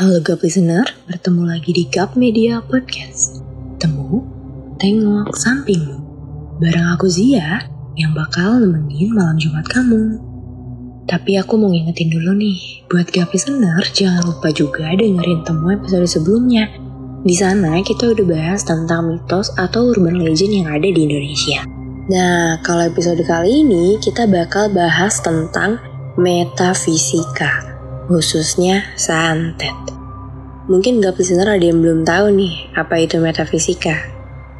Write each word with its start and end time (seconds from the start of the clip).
Halo 0.00 0.16
Gap 0.24 0.40
Listener, 0.40 0.88
bertemu 1.12 1.44
lagi 1.44 1.76
di 1.76 1.84
Gap 1.84 2.16
Media 2.16 2.64
Podcast. 2.64 3.44
Temu, 3.76 4.24
tengok 4.80 5.28
sampingmu. 5.36 6.00
Bareng 6.56 6.96
aku 6.96 7.04
Zia, 7.04 7.68
yang 8.00 8.16
bakal 8.16 8.64
nemenin 8.64 9.12
malam 9.12 9.36
Jumat 9.36 9.68
kamu. 9.68 10.16
Tapi 11.04 11.36
aku 11.36 11.52
mau 11.60 11.68
ngingetin 11.68 12.16
dulu 12.16 12.32
nih, 12.32 12.88
buat 12.88 13.12
Gap 13.12 13.28
Listener 13.36 13.84
jangan 13.92 14.24
lupa 14.24 14.48
juga 14.48 14.88
dengerin 14.88 15.44
temu 15.44 15.68
episode 15.68 16.08
sebelumnya. 16.08 16.72
Di 17.20 17.36
sana 17.36 17.76
kita 17.84 18.16
udah 18.16 18.24
bahas 18.24 18.64
tentang 18.64 19.04
mitos 19.04 19.52
atau 19.60 19.92
urban 19.92 20.16
legend 20.16 20.64
yang 20.64 20.68
ada 20.72 20.88
di 20.88 20.96
Indonesia. 20.96 21.60
Nah, 22.08 22.56
kalau 22.64 22.88
episode 22.88 23.20
kali 23.28 23.68
ini 23.68 24.00
kita 24.00 24.24
bakal 24.24 24.72
bahas 24.72 25.20
tentang 25.20 25.76
metafisika 26.16 27.70
khususnya 28.10 28.82
santet. 28.98 29.99
Mungkin 30.70 31.02
gak 31.02 31.18
listener 31.18 31.50
ada 31.50 31.66
yang 31.66 31.82
belum 31.82 32.06
tahu 32.06 32.30
nih 32.30 32.78
apa 32.78 33.02
itu 33.02 33.18
metafisika. 33.18 34.06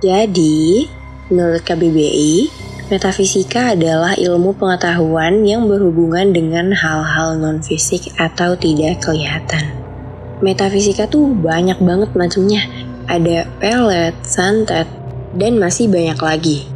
Jadi, 0.02 0.90
menurut 1.30 1.62
KBBI, 1.62 2.50
metafisika 2.90 3.78
adalah 3.78 4.18
ilmu 4.18 4.58
pengetahuan 4.58 5.46
yang 5.46 5.70
berhubungan 5.70 6.34
dengan 6.34 6.74
hal-hal 6.74 7.38
non-fisik 7.38 8.10
atau 8.18 8.58
tidak 8.58 9.06
kelihatan. 9.06 9.70
Metafisika 10.42 11.06
tuh 11.06 11.30
banyak 11.30 11.78
banget 11.78 12.10
macamnya. 12.18 12.66
Ada 13.06 13.46
pelet, 13.62 14.18
santet, 14.26 14.90
dan 15.38 15.62
masih 15.62 15.86
banyak 15.86 16.18
lagi. 16.18 16.66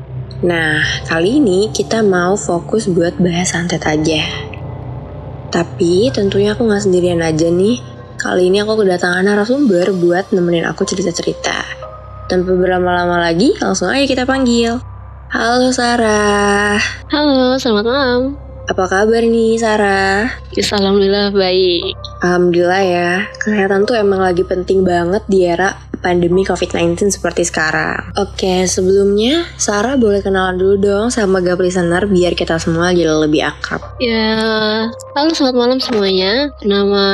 Nah, 0.46 0.78
kali 1.10 1.42
ini 1.42 1.74
kita 1.74 2.06
mau 2.06 2.38
fokus 2.38 2.86
buat 2.86 3.18
bahas 3.18 3.50
santet 3.50 3.82
aja. 3.82 4.22
Tapi 5.50 6.14
tentunya 6.14 6.54
aku 6.54 6.70
nggak 6.70 6.86
sendirian 6.86 7.18
aja 7.18 7.50
nih. 7.50 7.93
Kali 8.14 8.46
ini 8.46 8.62
aku 8.62 8.78
kedatangan 8.78 9.26
narasumber 9.26 9.90
buat 9.98 10.30
nemenin 10.30 10.70
aku 10.70 10.86
cerita-cerita. 10.86 11.66
Tanpa 12.30 12.54
berlama-lama 12.54 13.18
lagi, 13.18 13.50
langsung 13.58 13.90
aja 13.90 14.06
kita 14.06 14.22
panggil. 14.22 14.78
Halo 15.34 15.74
Sarah. 15.74 16.78
Halo, 17.10 17.58
selamat 17.58 17.84
malam. 17.84 18.20
Apa 18.70 18.86
kabar 18.86 19.18
nih 19.18 19.58
Sarah? 19.58 20.30
Alhamdulillah 20.54 21.34
baik. 21.34 21.98
Alhamdulillah 22.22 22.82
ya, 22.86 23.10
kesehatan 23.42 23.82
tuh 23.82 23.98
emang 23.98 24.22
lagi 24.22 24.46
penting 24.46 24.86
banget 24.86 25.26
di 25.26 25.50
era 25.50 25.74
pandemi 26.04 26.44
COVID-19 26.44 27.08
seperti 27.08 27.48
sekarang. 27.48 28.12
Oke, 28.20 28.68
sebelumnya 28.68 29.48
Sarah 29.56 29.96
boleh 29.96 30.20
kenalan 30.20 30.60
dulu 30.60 30.76
dong 30.76 31.06
sama 31.08 31.40
Gap 31.40 31.64
Listener 31.64 32.04
biar 32.04 32.36
kita 32.36 32.60
semua 32.60 32.92
jadi 32.92 33.08
lebih 33.08 33.48
akrab. 33.48 33.96
Ya, 33.96 34.92
halo 35.16 35.32
selamat 35.32 35.56
malam 35.56 35.78
semuanya. 35.80 36.52
Nama 36.60 37.06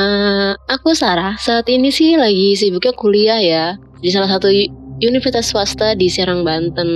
aku 0.67 0.91
Sarah. 0.91 1.39
Saat 1.39 1.71
ini 1.71 1.87
sih 1.87 2.19
lagi 2.19 2.59
sibuknya 2.59 2.91
kuliah 2.91 3.39
ya 3.39 3.65
di 4.03 4.11
salah 4.11 4.27
satu 4.27 4.51
universitas 4.99 5.47
swasta 5.47 5.95
di 5.95 6.11
Serang, 6.11 6.43
Banten. 6.43 6.91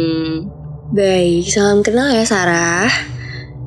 Baik, 0.91 1.47
salam 1.47 1.79
kenal 1.79 2.11
ya 2.11 2.27
Sarah. 2.27 2.91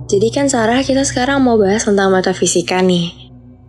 Jadi 0.08 0.28
kan 0.28 0.52
Sarah 0.52 0.84
kita 0.84 1.04
sekarang 1.04 1.44
mau 1.44 1.56
bahas 1.56 1.84
tentang 1.84 2.08
metafisika 2.12 2.80
nih 2.80 3.27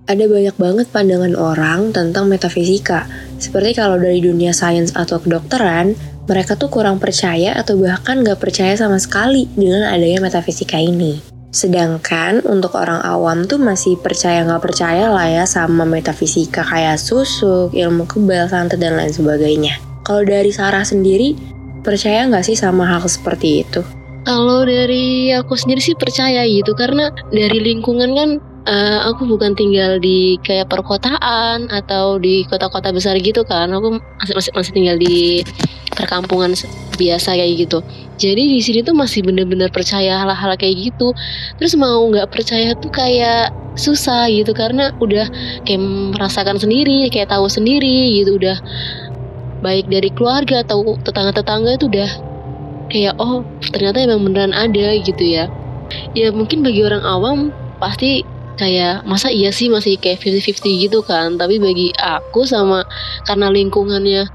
ada 0.10 0.26
banyak 0.26 0.58
banget 0.58 0.88
pandangan 0.90 1.38
orang 1.38 1.94
tentang 1.94 2.26
metafisika. 2.26 3.06
Seperti 3.38 3.78
kalau 3.78 4.02
dari 4.02 4.18
dunia 4.26 4.58
sains 4.58 4.98
atau 4.98 5.22
kedokteran, 5.22 5.94
mereka 6.26 6.58
tuh 6.58 6.74
kurang 6.74 6.98
percaya 6.98 7.54
atau 7.54 7.78
bahkan 7.78 8.26
gak 8.26 8.42
percaya 8.42 8.74
sama 8.74 8.98
sekali 8.98 9.46
dengan 9.54 9.86
adanya 9.86 10.26
metafisika 10.26 10.82
ini. 10.82 11.22
Sedangkan 11.54 12.42
untuk 12.46 12.74
orang 12.74 13.06
awam 13.06 13.46
tuh 13.46 13.62
masih 13.62 14.02
percaya 14.02 14.42
gak 14.50 14.66
percaya 14.66 15.14
lah 15.14 15.30
ya 15.30 15.46
sama 15.46 15.86
metafisika 15.86 16.66
kayak 16.66 16.98
susuk, 16.98 17.70
ilmu 17.78 18.10
kebal, 18.10 18.50
santet, 18.50 18.82
dan 18.82 18.98
lain 18.98 19.14
sebagainya. 19.14 19.78
Kalau 20.02 20.26
dari 20.26 20.50
Sarah 20.50 20.82
sendiri, 20.82 21.38
percaya 21.86 22.26
gak 22.26 22.50
sih 22.50 22.58
sama 22.58 22.90
hal 22.90 23.06
seperti 23.06 23.62
itu? 23.62 23.86
Kalau 24.26 24.66
dari 24.66 25.34
aku 25.38 25.54
sendiri 25.54 25.82
sih 25.82 25.94
percaya 25.94 26.46
gitu 26.50 26.74
karena 26.74 27.14
dari 27.30 27.62
lingkungan 27.62 28.14
kan 28.14 28.30
uh, 28.70 29.10
aku 29.10 29.26
bukan 29.26 29.58
tinggal 29.58 29.98
di 29.98 30.38
kayak 30.46 30.70
perkotaan 30.70 31.68
atau 31.74 32.22
di 32.22 32.46
kota-kota 32.46 32.94
besar 32.94 33.18
gitu 33.18 33.42
kan. 33.44 33.74
Aku 33.74 33.98
masih 34.22 34.34
masih 34.38 34.52
masih 34.54 34.72
tinggal 34.72 34.98
di 35.02 35.42
perkampungan 35.98 36.54
biasa 36.96 37.36
kayak 37.36 37.68
gitu. 37.68 37.80
Jadi 38.20 38.60
di 38.60 38.62
sini 38.62 38.80
tuh 38.86 38.94
masih 38.94 39.26
bener-bener 39.26 39.74
percaya 39.74 40.22
hal-hal 40.22 40.54
kayak 40.56 40.94
gitu. 40.94 41.12
Terus 41.58 41.74
mau 41.76 42.06
nggak 42.08 42.30
percaya 42.30 42.78
tuh 42.78 42.92
kayak 42.94 43.52
susah 43.80 44.28
gitu 44.28 44.52
karena 44.52 44.92
udah 45.00 45.28
kayak 45.64 45.82
merasakan 46.16 46.60
sendiri 46.60 47.10
kayak 47.10 47.34
tahu 47.34 47.50
sendiri 47.50 48.22
gitu. 48.22 48.38
Udah 48.38 48.60
baik 49.60 49.92
dari 49.92 50.08
keluarga 50.14 50.64
atau 50.64 50.96
tetangga-tetangga 51.04 51.76
itu 51.76 51.92
udah 51.92 52.12
kayak 52.90 53.16
oh 53.20 53.44
ternyata 53.76 54.04
emang 54.04 54.24
beneran 54.30 54.54
ada 54.56 54.96
gitu 55.00 55.24
ya. 55.24 55.48
Ya 56.14 56.30
mungkin 56.30 56.62
bagi 56.62 56.86
orang 56.86 57.02
awam 57.02 57.40
pasti 57.80 58.22
kayak 58.60 59.08
masa 59.08 59.32
iya 59.32 59.56
sih 59.56 59.72
masih 59.72 59.96
kayak 59.96 60.20
50-50 60.20 60.84
gitu 60.84 61.00
kan 61.00 61.40
tapi 61.40 61.64
bagi 61.64 61.96
aku 61.96 62.44
sama 62.44 62.84
karena 63.24 63.48
lingkungannya 63.48 64.28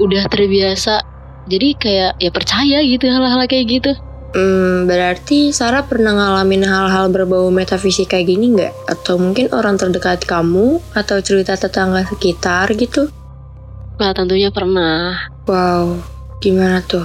udah 0.00 0.24
terbiasa 0.32 1.04
jadi 1.52 1.68
kayak 1.76 2.12
ya 2.16 2.30
percaya 2.32 2.80
gitu 2.80 3.04
hal-hal 3.12 3.44
kayak 3.44 3.68
gitu 3.68 3.92
Hmm, 4.32 4.88
berarti 4.88 5.52
Sarah 5.52 5.84
pernah 5.84 6.16
ngalamin 6.16 6.64
hal-hal 6.64 7.12
berbau 7.12 7.52
metafisika 7.52 8.16
gini 8.24 8.56
nggak? 8.56 8.88
Atau 8.88 9.20
mungkin 9.20 9.52
orang 9.52 9.76
terdekat 9.76 10.24
kamu 10.24 10.80
atau 10.96 11.20
cerita 11.20 11.52
tetangga 11.52 12.00
sekitar 12.08 12.72
gitu? 12.72 13.12
Nah, 14.00 14.16
tentunya 14.16 14.48
pernah. 14.48 15.28
Wow, 15.44 16.00
gimana 16.40 16.80
tuh? 16.80 17.04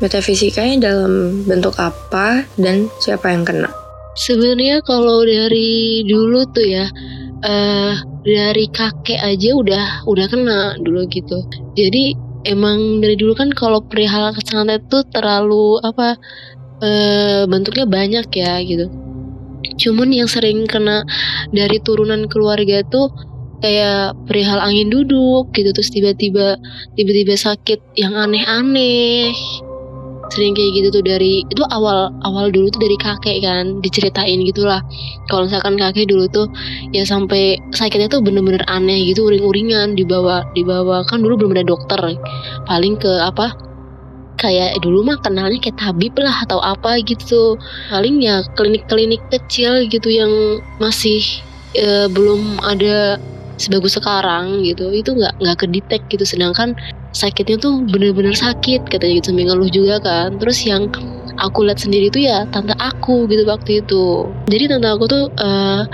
Metafisikanya 0.00 0.88
dalam 0.88 1.44
bentuk 1.44 1.76
apa 1.76 2.48
dan 2.56 2.88
siapa 3.04 3.36
yang 3.36 3.44
kena? 3.44 3.68
Sebenarnya 4.18 4.82
kalau 4.82 5.22
dari 5.22 6.02
dulu 6.06 6.42
tuh 6.50 6.66
ya, 6.66 6.86
uh, 7.46 7.94
dari 8.26 8.66
kakek 8.68 9.20
aja 9.20 9.50
udah 9.56 9.86
udah 10.04 10.26
kena 10.28 10.60
dulu 10.82 11.06
gitu. 11.08 11.46
Jadi 11.78 12.14
emang 12.48 13.00
dari 13.04 13.16
dulu 13.16 13.36
kan 13.36 13.52
kalau 13.52 13.80
perihal 13.84 14.32
kesantet 14.32 14.84
tuh 14.88 15.04
terlalu 15.08 15.78
apa 15.84 16.16
uh, 16.82 17.42
bentuknya 17.46 17.86
banyak 17.86 18.26
ya 18.34 18.60
gitu. 18.64 18.86
Cuman 19.80 20.12
yang 20.12 20.28
sering 20.28 20.64
kena 20.68 21.04
dari 21.52 21.80
turunan 21.80 22.28
keluarga 22.28 22.84
tuh 22.88 23.12
kayak 23.60 24.16
perihal 24.24 24.56
angin 24.56 24.88
duduk 24.88 25.52
gitu 25.52 25.70
terus 25.76 25.92
tiba-tiba 25.92 26.56
tiba-tiba 26.96 27.36
sakit 27.36 27.80
yang 27.92 28.16
aneh-aneh 28.16 29.36
sering 30.30 30.54
kayak 30.54 30.70
gitu 30.78 30.88
tuh 30.94 31.04
dari 31.04 31.42
itu 31.50 31.62
awal 31.74 32.14
awal 32.22 32.48
dulu 32.54 32.70
tuh 32.70 32.80
dari 32.80 32.96
kakek 32.96 33.42
kan 33.42 33.82
diceritain 33.82 34.40
gitulah. 34.46 34.80
Kalau 35.26 35.50
misalkan 35.50 35.74
kakek 35.76 36.06
dulu 36.06 36.30
tuh 36.30 36.46
ya 36.94 37.02
sampai 37.02 37.58
sakitnya 37.74 38.06
tuh 38.06 38.22
bener-bener 38.22 38.62
aneh 38.70 39.10
gitu 39.10 39.26
uring-uringan 39.26 39.98
dibawa 39.98 40.46
dibawa 40.54 41.02
kan 41.06 41.20
dulu 41.20 41.44
belum 41.44 41.58
ada 41.58 41.66
dokter. 41.66 41.98
Paling 42.64 42.94
ke 43.02 43.12
apa 43.20 43.52
kayak 44.40 44.80
dulu 44.80 45.04
mah 45.04 45.20
kenalnya 45.20 45.60
kayak 45.60 45.76
tabib 45.76 46.14
lah 46.16 46.46
atau 46.46 46.62
apa 46.62 47.02
gitu. 47.04 47.58
Paling 47.92 48.22
ya 48.22 48.46
klinik-klinik 48.56 49.20
kecil 49.28 49.84
gitu 49.90 50.08
yang 50.08 50.32
masih 50.80 51.20
e, 51.76 52.08
belum 52.08 52.62
ada 52.64 53.20
sebagus 53.60 54.00
sekarang 54.00 54.64
gitu 54.64 54.88
itu 54.88 55.12
nggak 55.12 55.36
nggak 55.36 55.58
kedetek 55.60 56.02
gitu. 56.08 56.24
Sedangkan 56.24 56.72
sakitnya 57.12 57.60
tuh 57.60 57.84
bener-bener 57.84 58.32
sakit 58.32 58.88
katanya 58.88 59.20
gitu 59.20 59.36
sambil 59.36 59.52
ngeluh 59.52 59.70
juga 59.70 59.96
kan. 60.00 60.40
Terus 60.40 60.64
yang 60.64 60.88
aku 61.36 61.68
lihat 61.68 61.84
sendiri 61.84 62.08
tuh 62.08 62.24
ya 62.24 62.48
tante 62.48 62.72
aku 62.80 63.28
gitu 63.28 63.44
waktu 63.44 63.84
itu. 63.84 64.24
Jadi 64.48 64.64
tante 64.72 64.88
aku 64.88 65.04
tuh 65.04 65.24
uh, 65.36 65.84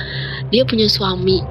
dia 0.54 0.62
punya 0.62 0.86
suami. 0.86 1.42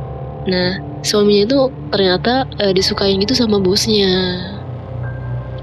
Nah 0.48 0.80
suaminya 1.04 1.44
itu 1.52 1.60
ternyata 1.92 2.48
uh, 2.64 2.72
disukain 2.72 3.20
gitu 3.20 3.36
sama 3.36 3.60
bosnya. 3.60 4.40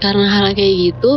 Karena 0.04 0.28
hal 0.28 0.52
kayak 0.52 0.92
gitu 0.92 1.16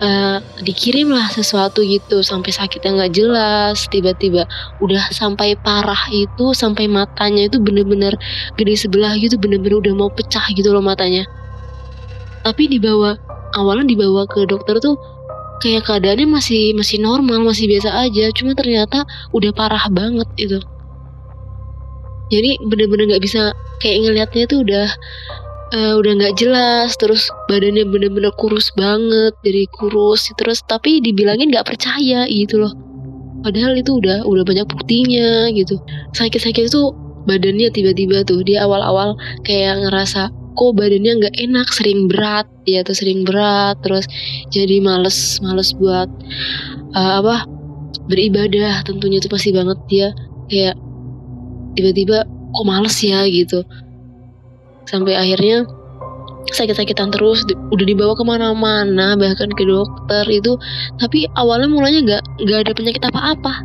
uh, 0.00 0.38
dikirimlah 0.60 1.32
sesuatu 1.32 1.80
gitu 1.84 2.20
sampai 2.20 2.52
sakitnya 2.52 2.96
nggak 2.96 3.12
jelas 3.16 3.88
tiba-tiba 3.88 4.44
udah 4.80 5.10
sampai 5.12 5.56
parah 5.60 6.08
itu 6.12 6.52
sampai 6.52 6.88
matanya 6.88 7.48
itu 7.48 7.60
bener-bener 7.60 8.16
gede 8.60 8.74
sebelah 8.76 9.16
gitu 9.16 9.40
bener-bener 9.40 9.80
udah 9.80 9.94
mau 9.96 10.10
pecah 10.12 10.44
gitu 10.52 10.72
loh 10.72 10.84
matanya. 10.84 11.24
Tapi 12.44 12.70
dibawa 12.70 13.18
awalnya 13.58 13.90
dibawa 13.90 14.28
ke 14.28 14.46
dokter 14.46 14.78
tuh 14.78 14.96
kayak 15.64 15.88
keadaannya 15.88 16.28
masih 16.28 16.76
masih 16.76 17.00
normal 17.00 17.40
masih 17.42 17.64
biasa 17.66 17.88
aja 18.06 18.28
cuma 18.36 18.52
ternyata 18.52 19.08
udah 19.32 19.50
parah 19.56 19.88
banget 19.88 20.28
itu. 20.36 20.58
Jadi 22.26 22.58
bener-bener 22.66 23.14
nggak 23.14 23.24
bisa 23.24 23.54
kayak 23.78 24.02
ngelihatnya 24.02 24.44
tuh 24.50 24.66
udah 24.66 24.88
uh, 25.74 25.94
udah 25.98 26.12
nggak 26.18 26.36
jelas 26.38 26.94
terus 27.00 27.26
badannya 27.50 27.86
bener-bener 27.88 28.30
kurus 28.38 28.70
banget 28.76 29.32
jadi 29.42 29.66
kurus 29.74 30.30
terus 30.38 30.62
tapi 30.66 31.02
dibilangin 31.02 31.50
nggak 31.50 31.66
percaya 31.66 32.28
gitu 32.28 32.62
loh. 32.62 32.72
Padahal 33.42 33.78
itu 33.78 34.02
udah 34.02 34.26
udah 34.26 34.42
banyak 34.42 34.66
buktinya 34.66 35.50
gitu. 35.54 35.78
Sakit-sakit 36.18 36.66
itu 36.66 36.82
badannya 37.26 37.68
tiba-tiba 37.74 38.22
tuh 38.22 38.42
dia 38.46 38.66
awal-awal 38.66 39.18
kayak 39.42 39.82
ngerasa 39.82 40.30
kok 40.56 40.72
badannya 40.72 41.12
nggak 41.20 41.36
enak 41.36 41.68
sering 41.68 42.08
berat 42.08 42.48
ya 42.64 42.80
tuh 42.80 42.96
sering 42.96 43.28
berat 43.28 43.76
terus 43.84 44.08
jadi 44.48 44.80
males 44.80 45.36
males 45.44 45.76
buat 45.76 46.08
uh, 46.96 47.20
apa 47.20 47.44
beribadah 48.08 48.80
tentunya 48.88 49.20
itu 49.20 49.28
pasti 49.28 49.52
banget 49.52 49.76
dia 49.90 50.08
kayak 50.48 50.78
tiba-tiba 51.76 52.24
kok 52.26 52.64
males 52.64 52.96
ya? 53.04 53.28
gitu 53.28 53.60
sampai 54.86 55.18
akhirnya 55.18 55.66
sakit-sakitan 56.54 57.10
terus 57.10 57.42
udah 57.74 57.86
dibawa 57.86 58.14
ke 58.14 58.22
mana-mana 58.22 59.18
bahkan 59.18 59.50
ke 59.50 59.64
dokter 59.66 60.24
itu. 60.30 60.54
Tapi 61.02 61.26
awalnya 61.34 61.68
mulanya 61.70 62.00
nggak 62.02 62.22
nggak 62.46 62.58
ada 62.66 62.72
penyakit 62.74 63.02
apa-apa. 63.02 63.62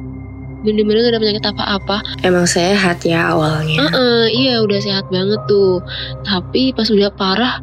Bener-bener 0.61 1.09
gak 1.09 1.13
ada 1.17 1.21
penyakit 1.25 1.45
apa-apa. 1.49 1.97
Emang 2.21 2.45
sehat 2.45 3.01
ya 3.01 3.33
awalnya? 3.33 3.81
Uh 3.81 3.89
-uh, 3.89 4.21
iya 4.29 4.61
udah 4.61 4.77
sehat 4.77 5.09
banget 5.09 5.41
tuh. 5.49 5.81
Tapi 6.21 6.69
pas 6.77 6.85
udah 6.85 7.09
parah 7.17 7.57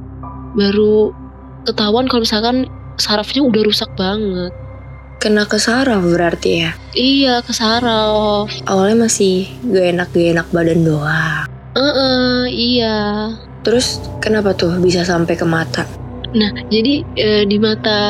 baru 0.58 1.14
ketahuan 1.62 2.10
kalau 2.10 2.26
misalkan 2.26 2.66
sarafnya 2.98 3.46
udah 3.46 3.62
rusak 3.62 3.86
banget. 3.94 4.50
Kena 5.22 5.46
ke 5.46 5.62
saraf 5.62 6.02
berarti 6.02 6.50
ya? 6.66 6.70
Iya 6.94 7.34
ke 7.46 7.54
saraf. 7.54 8.50
Awalnya 8.66 9.06
masih 9.06 9.46
gak 9.70 9.94
enak 9.94 10.08
gak 10.10 10.28
enak 10.34 10.46
badan 10.50 10.82
doang. 10.82 11.46
Uh 11.78 11.86
-uh, 11.86 12.38
iya 12.50 13.30
terus 13.68 14.00
kenapa 14.24 14.56
tuh 14.56 14.80
bisa 14.80 15.04
sampai 15.04 15.36
ke 15.36 15.44
mata 15.44 15.84
nah 16.32 16.48
jadi 16.72 17.04
e, 17.12 17.28
di 17.44 17.60
mata 17.60 18.00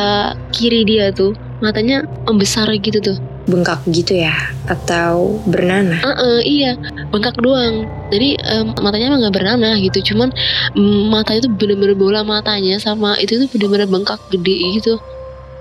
kiri 0.55 0.87
dia 0.87 1.11
tuh 1.11 1.35
matanya 1.59 2.07
membesar 2.31 2.71
gitu 2.79 3.03
tuh 3.03 3.19
bengkak 3.49 3.81
gitu 3.89 4.21
ya 4.21 4.37
atau 4.69 5.41
bernanah? 5.49 6.05
Uh 6.05 6.13
-uh, 6.13 6.39
iya 6.45 6.77
bengkak 7.09 7.35
doang. 7.41 7.89
Jadi 8.13 8.37
um, 8.45 8.77
matanya 8.85 9.17
emang 9.17 9.25
nggak 9.25 9.37
bernanah 9.41 9.75
gitu, 9.81 10.13
cuman 10.13 10.29
um, 10.77 11.09
mata 11.09 11.33
itu 11.33 11.49
bener-bener 11.49 11.97
bola 11.97 12.21
matanya 12.21 12.77
sama 12.77 13.17
itu 13.17 13.41
tuh 13.41 13.49
bener-bener 13.57 13.89
bengkak 13.89 14.21
gede 14.29 14.77
gitu, 14.77 15.01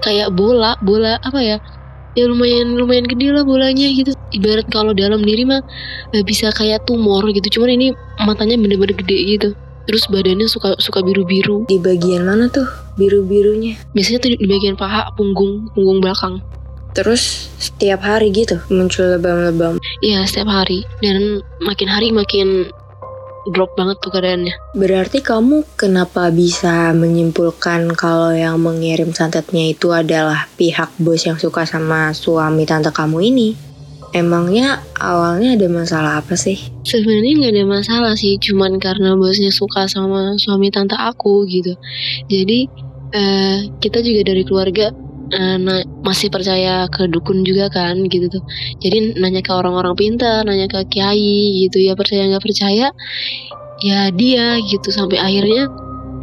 kayak 0.04 0.36
bola 0.36 0.76
bola 0.84 1.16
apa 1.24 1.40
ya? 1.40 1.58
Ya 2.20 2.28
lumayan 2.28 2.76
lumayan 2.76 3.08
gede 3.08 3.32
lah 3.32 3.48
bolanya 3.48 3.88
gitu. 3.88 4.12
Ibarat 4.36 4.68
kalau 4.68 4.92
dalam 4.92 5.24
diri 5.24 5.48
mah 5.48 5.64
bisa 6.28 6.52
kayak 6.52 6.84
tumor 6.84 7.24
gitu, 7.32 7.48
cuman 7.56 7.72
ini 7.80 7.88
matanya 8.20 8.60
bener-bener 8.60 9.00
gede 9.00 9.18
gitu. 9.40 9.50
Terus 9.88 10.04
badannya 10.12 10.52
suka 10.52 10.76
suka 10.78 11.00
biru-biru. 11.00 11.64
Di 11.72 11.80
bagian 11.80 12.28
mana 12.28 12.52
tuh 12.52 12.68
biru-birunya? 13.00 13.80
Biasanya 13.96 14.20
tuh 14.20 14.30
di 14.36 14.48
bagian 14.48 14.76
paha, 14.76 15.16
punggung, 15.16 15.72
punggung 15.72 16.04
belakang. 16.04 16.44
Terus 16.92 17.48
setiap 17.56 18.04
hari 18.04 18.34
gitu 18.36 18.60
muncul 18.68 19.16
lebam-lebam. 19.16 19.80
Iya 20.04 20.28
setiap 20.28 20.50
hari 20.50 20.84
dan 21.00 21.40
makin 21.64 21.88
hari 21.88 22.10
makin 22.12 22.68
drop 23.54 23.72
banget 23.80 24.02
tuh 24.04 24.12
keadaannya. 24.12 24.56
Berarti 24.76 25.24
kamu 25.24 25.64
kenapa 25.80 26.28
bisa 26.34 26.92
menyimpulkan 26.92 27.88
kalau 27.96 28.36
yang 28.36 28.60
mengirim 28.60 29.16
santetnya 29.16 29.72
itu 29.72 29.96
adalah 29.96 30.52
pihak 30.60 30.92
bos 31.00 31.24
yang 31.24 31.40
suka 31.40 31.64
sama 31.64 32.12
suami 32.12 32.68
tante 32.68 32.92
kamu 32.92 33.18
ini? 33.24 33.50
Emangnya 34.16 34.80
awalnya 35.04 35.60
ada 35.60 35.68
masalah 35.68 36.24
apa 36.24 36.40
sih? 36.40 36.56
Sebenarnya 36.88 37.44
nggak 37.44 37.54
ada 37.54 37.66
masalah 37.68 38.14
sih, 38.16 38.40
cuman 38.40 38.80
karena 38.80 39.20
bosnya 39.20 39.52
suka 39.52 39.86
sama 39.92 40.40
suami 40.40 40.72
tante 40.72 40.96
aku 40.96 41.44
gitu. 41.44 41.76
Jadi 42.32 42.72
uh, 43.12 43.58
kita 43.84 44.00
juga 44.00 44.32
dari 44.32 44.44
keluarga 44.48 44.96
uh, 45.36 45.58
masih 46.08 46.32
percaya 46.32 46.88
ke 46.88 47.12
dukun 47.12 47.44
juga 47.44 47.68
kan 47.68 48.08
gitu 48.08 48.32
tuh. 48.32 48.44
Jadi 48.80 49.20
nanya 49.20 49.44
ke 49.44 49.52
orang-orang 49.52 49.94
pintar 50.00 50.48
nanya 50.48 50.72
ke 50.72 50.88
kiai 50.88 51.68
gitu. 51.68 51.84
Ya 51.84 51.94
percaya 52.00 52.32
nggak 52.32 52.44
percaya 52.44 52.96
ya 53.84 54.00
dia 54.16 54.56
gitu. 54.64 54.88
Sampai 54.88 55.20
akhirnya 55.20 55.68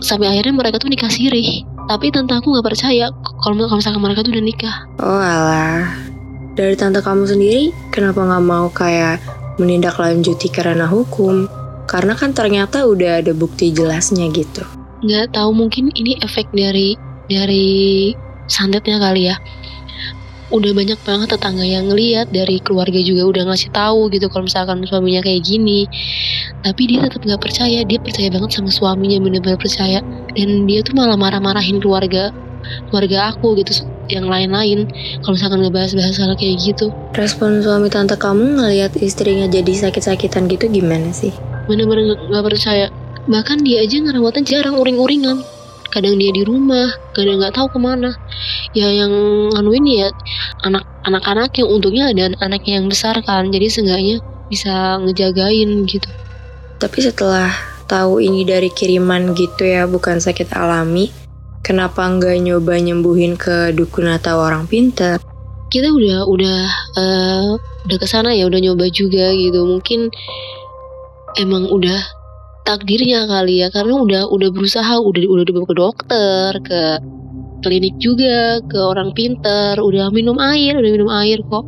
sampai 0.01 0.33
akhirnya 0.33 0.57
mereka 0.57 0.81
tuh 0.81 0.89
nikah 0.89 1.13
sirih. 1.13 1.69
Tapi 1.85 2.09
tante 2.09 2.33
aku 2.33 2.49
nggak 2.49 2.65
percaya 2.65 3.13
kalau 3.45 3.61
kalau 3.69 3.77
misalkan 3.77 4.01
mereka 4.01 4.25
tuh 4.25 4.33
udah 4.33 4.45
nikah. 4.45 4.77
Oh 5.05 5.21
alah 5.21 6.14
dari 6.55 6.79
tante 6.79 7.03
kamu 7.03 7.27
sendiri 7.27 7.75
kenapa 7.91 8.23
nggak 8.23 8.45
mau 8.47 8.71
kayak 8.71 9.19
menindaklanjuti 9.59 10.51
karena 10.51 10.87
hukum? 10.87 11.51
Karena 11.85 12.17
kan 12.17 12.33
ternyata 12.33 12.87
udah 12.89 13.21
ada 13.21 13.35
bukti 13.37 13.71
jelasnya 13.75 14.31
gitu. 14.33 14.63
Nggak 15.05 15.37
tahu 15.37 15.51
mungkin 15.53 15.93
ini 15.99 16.17
efek 16.25 16.49
dari 16.55 16.97
dari 17.29 17.67
santetnya 18.49 19.03
kali 19.03 19.29
ya. 19.29 19.37
Udah 20.55 20.71
banyak 20.71 21.01
banget 21.03 21.35
tetangga 21.35 21.67
yang 21.67 21.91
ngeliat 21.91 22.31
dari 22.31 22.63
keluarga 22.63 23.01
juga 23.03 23.27
udah 23.27 23.43
ngasih 23.51 23.75
tahu 23.75 24.07
gitu 24.15 24.31
kalau 24.31 24.47
misalkan 24.47 24.87
suaminya 24.87 25.21
kayak 25.27 25.43
gini. 25.43 25.91
Tapi 26.63 26.83
dia 26.89 27.05
tetap 27.05 27.27
nggak 27.27 27.43
percaya 27.43 27.83
dia 27.83 27.99
percaya 27.99 28.31
banget 28.31 28.51
sama 28.55 28.71
suaminya 28.71 29.19
bener-bener 29.19 29.59
percaya. 29.59 30.01
Dan 30.33 30.71
dia 30.71 30.81
tuh 30.87 30.95
malah 30.95 31.19
marah-marahin 31.19 31.83
keluarga 31.83 32.31
keluarga 32.89 33.35
aku 33.35 33.61
gitu 33.61 33.85
yang 34.09 34.29
lain-lain. 34.29 34.89
Kalau 35.25 35.35
misalkan 35.37 35.61
ngebahas-bahas 35.65 36.17
hal 36.21 36.33
kayak 36.37 36.61
gitu. 36.61 36.93
Respon 37.17 37.65
suami 37.65 37.89
tante 37.89 38.17
kamu 38.19 38.61
ngeliat 38.61 38.93
istrinya 39.01 39.49
jadi 39.49 39.73
sakit-sakitan 39.89 40.51
gitu 40.51 40.69
gimana 40.69 41.11
sih? 41.15 41.33
Bener-bener 41.71 42.17
nggak 42.29 42.45
percaya. 42.45 42.93
Bahkan 43.25 43.65
dia 43.65 43.85
aja 43.85 43.97
ngerawatnya 44.01 44.43
jarang 44.45 44.77
uring-uringan. 44.77 45.41
Kadang 45.89 46.19
dia 46.19 46.35
di 46.35 46.43
rumah 46.43 46.91
kadang 47.15 47.39
nggak 47.39 47.55
tahu 47.55 47.71
ke 47.71 47.79
mana. 47.79 48.11
Ya 48.75 48.91
yang 48.91 49.13
anu 49.55 49.71
ini 49.73 50.03
ya 50.03 50.09
anak 50.67 50.83
anak-anak 51.07 51.55
yang 51.55 51.69
untungnya 51.71 52.05
ada 52.11 52.35
anaknya 52.43 52.83
yang 52.83 52.91
besar 52.91 53.17
kan. 53.23 53.49
Jadi 53.49 53.67
seenggaknya 53.71 54.17
bisa 54.51 55.01
ngejagain 55.01 55.87
gitu. 55.89 56.11
Tapi 56.83 56.99
setelah 57.01 57.49
tahu 57.87 58.21
ini 58.21 58.45
dari 58.45 58.69
kiriman 58.73 59.33
gitu 59.37 59.65
ya 59.65 59.85
bukan 59.85 60.19
sakit 60.19 60.53
alami 60.57 61.24
kenapa 61.65 62.05
nggak 62.05 62.45
nyoba 62.45 62.77
nyembuhin 62.77 63.41
ke 63.41 63.73
dukun 63.73 64.13
atau 64.13 64.45
orang 64.45 64.69
pintar? 64.69 65.19
Kita 65.73 65.89
udah 65.89 66.29
udah 66.29 66.61
uh, 66.95 67.49
udah 67.89 67.99
ke 67.99 68.07
sana 68.07 68.37
ya 68.37 68.47
udah 68.47 68.61
nyoba 68.61 68.93
juga 68.93 69.33
gitu. 69.33 69.65
Mungkin 69.65 70.13
emang 71.41 71.73
udah 71.73 71.99
takdirnya 72.69 73.25
kali 73.27 73.65
ya 73.65 73.73
karena 73.73 73.97
udah 73.97 74.23
udah 74.29 74.49
berusaha 74.53 75.01
udah 75.01 75.21
udah 75.25 75.45
dibawa 75.49 75.67
ke 75.67 75.75
dokter 75.75 76.51
ke 76.63 76.81
klinik 77.65 77.97
juga 77.97 78.61
ke 78.69 78.77
orang 78.77 79.17
pinter 79.17 79.81
udah 79.81 80.13
minum 80.13 80.37
air 80.37 80.77
udah 80.77 80.91
minum 80.93 81.11
air 81.11 81.41
kok. 81.49 81.65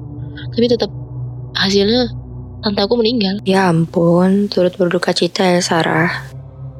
Tapi 0.52 0.68
tetap 0.68 0.92
hasilnya 1.56 2.12
tante 2.60 2.80
aku 2.84 3.00
meninggal. 3.00 3.40
Ya 3.48 3.72
ampun 3.72 4.52
turut 4.52 4.76
berduka 4.76 5.16
cita 5.16 5.56
ya 5.56 5.64
Sarah 5.64 6.35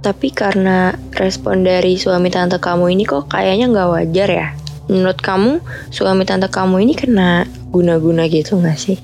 tapi 0.07 0.31
karena 0.31 0.95
respon 1.19 1.67
dari 1.67 1.99
suami 1.99 2.31
tante 2.31 2.63
kamu 2.63 2.95
ini 2.95 3.03
kok 3.03 3.27
kayaknya 3.27 3.67
nggak 3.75 3.91
wajar 3.91 4.29
ya? 4.31 4.49
Menurut 4.87 5.19
kamu 5.19 5.59
suami 5.91 6.23
tante 6.23 6.47
kamu 6.47 6.87
ini 6.87 6.95
kena 6.95 7.43
guna-guna 7.75 8.31
gitu 8.31 8.55
nggak 8.55 8.79
sih? 8.79 8.95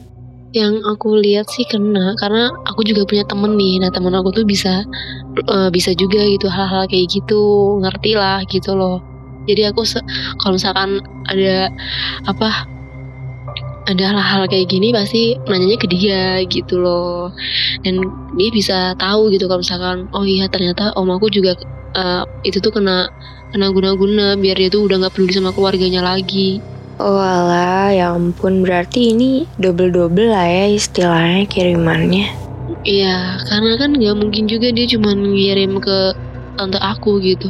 Yang 0.55 0.79
aku 0.87 1.19
lihat 1.19 1.51
sih 1.51 1.67
kena 1.67 2.15
karena 2.23 2.55
aku 2.71 2.87
juga 2.87 3.03
punya 3.03 3.27
temen 3.27 3.59
nih. 3.59 3.83
Nah 3.83 3.91
temen 3.91 4.15
aku 4.15 4.31
tuh 4.31 4.47
bisa 4.47 4.87
uh, 5.51 5.75
bisa 5.75 5.91
juga 5.99 6.23
gitu 6.23 6.47
hal-hal 6.47 6.87
kayak 6.87 7.11
gitu. 7.11 7.43
Ngerti 7.83 8.15
lah 8.15 8.47
gitu 8.47 8.79
loh. 8.79 9.03
Jadi 9.51 9.75
aku 9.75 9.83
kalau 10.39 10.55
misalkan 10.55 11.03
ada 11.27 11.67
apa 12.31 12.71
ada 13.87 14.15
hal-hal 14.15 14.47
kayak 14.47 14.71
gini 14.71 14.95
pasti 14.95 15.35
nanyanya 15.51 15.79
ke 15.79 15.89
dia 15.91 16.39
gitu 16.47 16.79
loh 16.79 17.35
dan 17.83 17.99
dia 18.39 18.51
bisa 18.55 18.79
tahu 18.99 19.33
gitu 19.35 19.51
kalau 19.51 19.61
misalkan 19.63 20.07
oh 20.15 20.23
iya 20.23 20.47
ternyata 20.47 20.95
om 20.95 21.11
aku 21.11 21.27
juga 21.33 21.59
uh, 21.99 22.23
itu 22.47 22.63
tuh 22.63 22.71
kena 22.71 23.11
kena 23.51 23.75
guna-guna 23.75 24.39
biar 24.39 24.57
dia 24.57 24.71
tuh 24.71 24.87
udah 24.87 25.03
nggak 25.03 25.13
peduli 25.19 25.33
sama 25.35 25.51
keluarganya 25.51 26.03
lagi 26.03 26.63
Oh 27.03 27.19
alah, 27.19 27.91
ya 27.91 28.15
ampun 28.15 28.63
berarti 28.63 29.17
ini 29.17 29.49
double-double 29.59 30.29
lah 30.29 30.45
ya 30.45 30.71
istilahnya 30.71 31.49
kirimannya. 31.49 32.31
Iya, 32.85 33.43
karena 33.49 33.75
kan 33.81 33.91
gak 33.97 34.17
mungkin 34.23 34.45
juga 34.47 34.71
dia 34.71 34.87
cuma 34.87 35.11
ngirim 35.17 35.83
ke 35.83 35.99
tante 36.61 36.79
aku 36.79 37.19
gitu. 37.25 37.49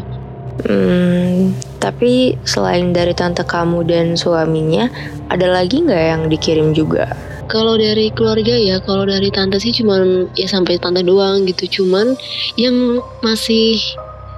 Hmm, 0.62 1.56
tapi 1.80 2.36
selain 2.44 2.92
dari 2.92 3.16
tante 3.16 3.40
kamu 3.42 3.88
dan 3.88 4.06
suaminya, 4.14 4.92
ada 5.32 5.48
lagi 5.48 5.80
nggak 5.80 6.04
yang 6.12 6.22
dikirim 6.28 6.76
juga? 6.76 7.08
Kalau 7.48 7.76
dari 7.80 8.12
keluarga 8.12 8.54
ya, 8.54 8.78
kalau 8.84 9.08
dari 9.08 9.32
tante 9.32 9.56
sih 9.58 9.72
cuman 9.72 10.28
ya 10.36 10.46
sampai 10.46 10.76
tante 10.76 11.00
doang 11.00 11.48
gitu. 11.48 11.82
Cuman 11.82 12.14
yang 12.60 13.00
masih 13.24 13.80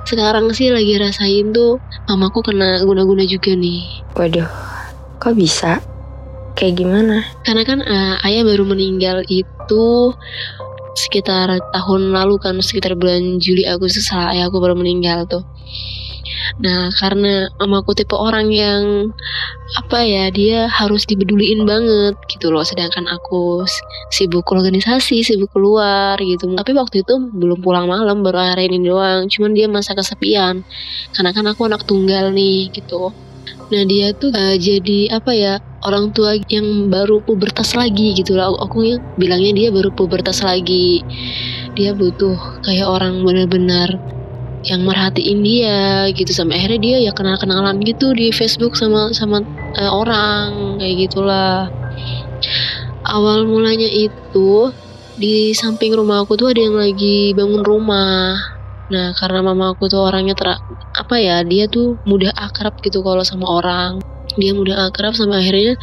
sekarang 0.06 0.50
sih 0.54 0.70
lagi 0.70 0.96
rasain 0.96 1.50
tuh 1.50 1.82
mamaku 2.06 2.42
kena 2.42 2.82
guna-guna 2.86 3.26
juga 3.26 3.52
nih. 3.54 4.06
Waduh, 4.14 4.48
Kok 5.24 5.34
bisa? 5.40 5.80
Kayak 6.52 6.84
gimana? 6.84 7.24
Karena 7.42 7.62
kan 7.64 7.78
uh, 7.80 8.20
ayah 8.28 8.44
baru 8.44 8.68
meninggal 8.68 9.24
itu 9.26 10.12
sekitar 10.94 11.50
tahun 11.74 12.14
lalu 12.14 12.38
kan 12.38 12.60
sekitar 12.62 12.94
bulan 12.94 13.42
Juli 13.42 13.66
Agustus 13.66 14.06
lah 14.14 14.30
ayah 14.30 14.46
aku 14.46 14.62
baru 14.62 14.78
meninggal 14.78 15.26
tuh 15.26 15.42
Nah 16.60 16.90
karena 16.96 17.48
mamaku 17.60 17.96
tipe 17.96 18.14
orang 18.14 18.50
yang 18.50 19.10
apa 19.74 20.04
ya 20.04 20.28
dia 20.30 20.70
harus 20.70 21.08
dibeduliin 21.08 21.64
banget 21.66 22.14
gitu 22.30 22.52
loh. 22.52 22.62
Sedangkan 22.62 23.08
aku 23.10 23.64
sibuk 24.12 24.46
organisasi, 24.48 25.24
sibuk 25.24 25.50
keluar 25.52 26.20
gitu. 26.20 26.50
Tapi 26.52 26.72
waktu 26.76 27.02
itu 27.02 27.14
belum 27.32 27.64
pulang 27.64 27.88
malam 27.90 28.20
baru 28.22 28.54
hari 28.54 28.68
ini 28.70 28.86
doang. 28.86 29.26
Cuman 29.28 29.56
dia 29.56 29.66
masa 29.66 29.96
kesepian 29.96 30.62
karena 31.16 31.30
kan 31.32 31.44
aku 31.48 31.66
anak 31.66 31.86
tunggal 31.88 32.30
nih 32.30 32.70
gitu. 32.72 33.10
Nah 33.72 33.82
dia 33.88 34.12
tuh 34.12 34.28
uh, 34.32 34.56
jadi 34.60 35.16
apa 35.16 35.32
ya 35.32 35.56
orang 35.84 36.12
tua 36.12 36.36
yang 36.48 36.88
baru 36.88 37.20
pubertas 37.24 37.76
lagi 37.76 38.16
gitu. 38.16 38.36
Aku, 38.36 38.56
aku 38.60 38.76
bilangnya 39.16 39.52
dia 39.52 39.68
baru 39.72 39.92
pubertas 39.92 40.44
lagi. 40.44 41.04
Dia 41.76 41.96
butuh 41.96 42.64
kayak 42.64 42.88
orang 42.88 43.24
benar-benar 43.24 44.00
yang 44.64 44.80
merhatiin 44.88 45.44
dia 45.44 46.08
gitu 46.16 46.32
sampai 46.32 46.56
akhirnya 46.56 46.80
dia 46.80 46.96
ya 47.04 47.12
kenal 47.12 47.36
kenalan 47.36 47.84
gitu 47.84 48.16
di 48.16 48.32
Facebook 48.32 48.80
sama 48.80 49.12
sama 49.12 49.44
uh, 49.76 49.92
orang 49.92 50.80
kayak 50.80 51.08
gitulah. 51.08 51.68
Awal 53.04 53.44
mulanya 53.44 53.84
itu 53.84 54.72
di 55.20 55.52
samping 55.52 55.92
rumah 55.92 56.24
aku 56.24 56.40
tuh 56.40 56.50
ada 56.56 56.60
yang 56.64 56.80
lagi 56.80 57.36
bangun 57.36 57.60
rumah. 57.60 58.40
Nah 58.88 59.12
karena 59.20 59.44
mama 59.44 59.76
aku 59.76 59.92
tuh 59.92 60.00
orangnya 60.00 60.32
ter 60.32 60.56
apa 60.96 61.16
ya 61.20 61.44
dia 61.44 61.68
tuh 61.68 62.00
mudah 62.08 62.32
akrab 62.32 62.80
gitu 62.80 63.04
kalau 63.04 63.20
sama 63.20 63.44
orang. 63.44 64.00
Dia 64.40 64.56
mudah 64.56 64.88
akrab 64.88 65.12
sama 65.12 65.44
akhirnya 65.44 65.76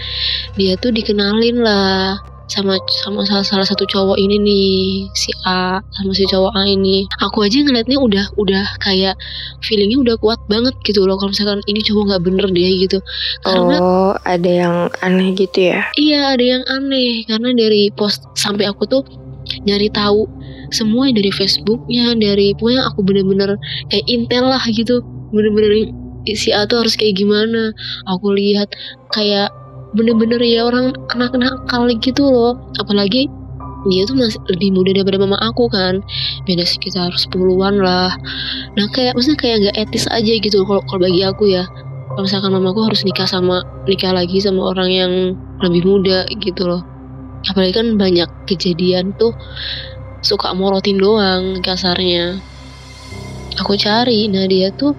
dia 0.58 0.74
tuh 0.82 0.90
dikenalin 0.90 1.62
lah 1.62 2.31
sama 2.52 2.76
sama 3.08 3.24
salah, 3.24 3.48
salah 3.48 3.68
satu 3.68 3.88
cowok 3.88 4.20
ini 4.20 4.36
nih 4.36 4.76
si 5.16 5.32
A 5.48 5.80
sama 5.96 6.12
si 6.12 6.28
cowok 6.28 6.52
A 6.52 6.68
ini. 6.68 7.08
Aku 7.24 7.48
aja 7.48 7.64
ngeliatnya 7.64 7.96
udah 7.96 8.26
udah 8.36 8.64
kayak 8.84 9.16
feelingnya 9.64 10.04
udah 10.04 10.16
kuat 10.20 10.40
banget 10.52 10.76
gitu 10.84 11.08
loh. 11.08 11.16
Kalau 11.16 11.32
misalkan 11.32 11.64
ini 11.72 11.80
cowok 11.80 12.04
nggak 12.12 12.24
bener 12.28 12.46
deh 12.52 12.72
gitu. 12.84 13.00
Karena 13.48 13.76
oh 13.80 14.14
ada 14.28 14.52
yang 14.52 14.76
aneh 15.00 15.32
gitu 15.32 15.72
ya? 15.72 15.88
Iya 15.96 16.36
ada 16.36 16.44
yang 16.44 16.64
aneh. 16.68 17.24
Karena 17.24 17.56
dari 17.56 17.88
post 17.96 18.28
sampai 18.36 18.68
aku 18.68 18.84
tuh 18.84 19.04
nyari 19.64 19.88
tahu 19.88 20.28
semua 20.76 21.08
dari 21.12 21.32
Facebooknya 21.32 22.16
dari 22.20 22.52
pokoknya 22.56 22.88
aku 22.92 23.00
bener-bener 23.04 23.56
kayak 23.88 24.06
intel 24.12 24.52
lah 24.52 24.64
gitu. 24.68 25.00
Bener-bener 25.32 25.88
si 26.36 26.52
A 26.52 26.68
tuh 26.68 26.84
harus 26.84 27.00
kayak 27.00 27.16
gimana. 27.16 27.72
Aku 28.12 28.36
lihat 28.36 28.68
kayak 29.16 29.52
bener-bener 29.92 30.40
ya 30.40 30.68
orang 30.68 30.96
anak 31.12 31.36
nakal 31.36 31.88
gitu 32.00 32.24
loh. 32.24 32.54
Apalagi 32.80 33.28
dia 33.90 34.06
tuh 34.06 34.14
masih 34.14 34.38
lebih 34.54 34.70
muda 34.78 34.94
daripada 34.94 35.18
mama 35.18 35.38
aku 35.42 35.66
kan. 35.72 36.06
Beda 36.46 36.64
sekitar 36.64 37.10
10-an 37.10 37.82
lah. 37.82 38.14
Nah 38.78 38.86
kayak 38.94 39.18
maksudnya 39.18 39.40
kayak 39.40 39.58
nggak 39.68 39.78
etis 39.88 40.06
aja 40.12 40.34
gitu 40.38 40.64
kalau 40.66 40.82
kalau 40.86 41.02
bagi 41.10 41.22
aku 41.26 41.50
ya. 41.50 41.66
Kalau 42.12 42.28
misalkan 42.28 42.52
mamaku 42.52 42.92
harus 42.92 43.02
nikah 43.08 43.26
sama 43.26 43.64
nikah 43.88 44.12
lagi 44.12 44.44
sama 44.44 44.76
orang 44.76 44.90
yang 44.92 45.12
lebih 45.64 45.88
muda 45.88 46.28
gitu 46.44 46.68
loh. 46.68 46.84
Apalagi 47.48 47.74
kan 47.74 47.98
banyak 47.98 48.30
kejadian 48.46 49.18
tuh 49.18 49.34
suka 50.22 50.54
morotin 50.54 51.02
doang 51.02 51.64
kasarnya. 51.66 52.38
Aku 53.60 53.76
cari 53.76 54.30
nah 54.30 54.46
dia 54.46 54.70
tuh 54.72 54.94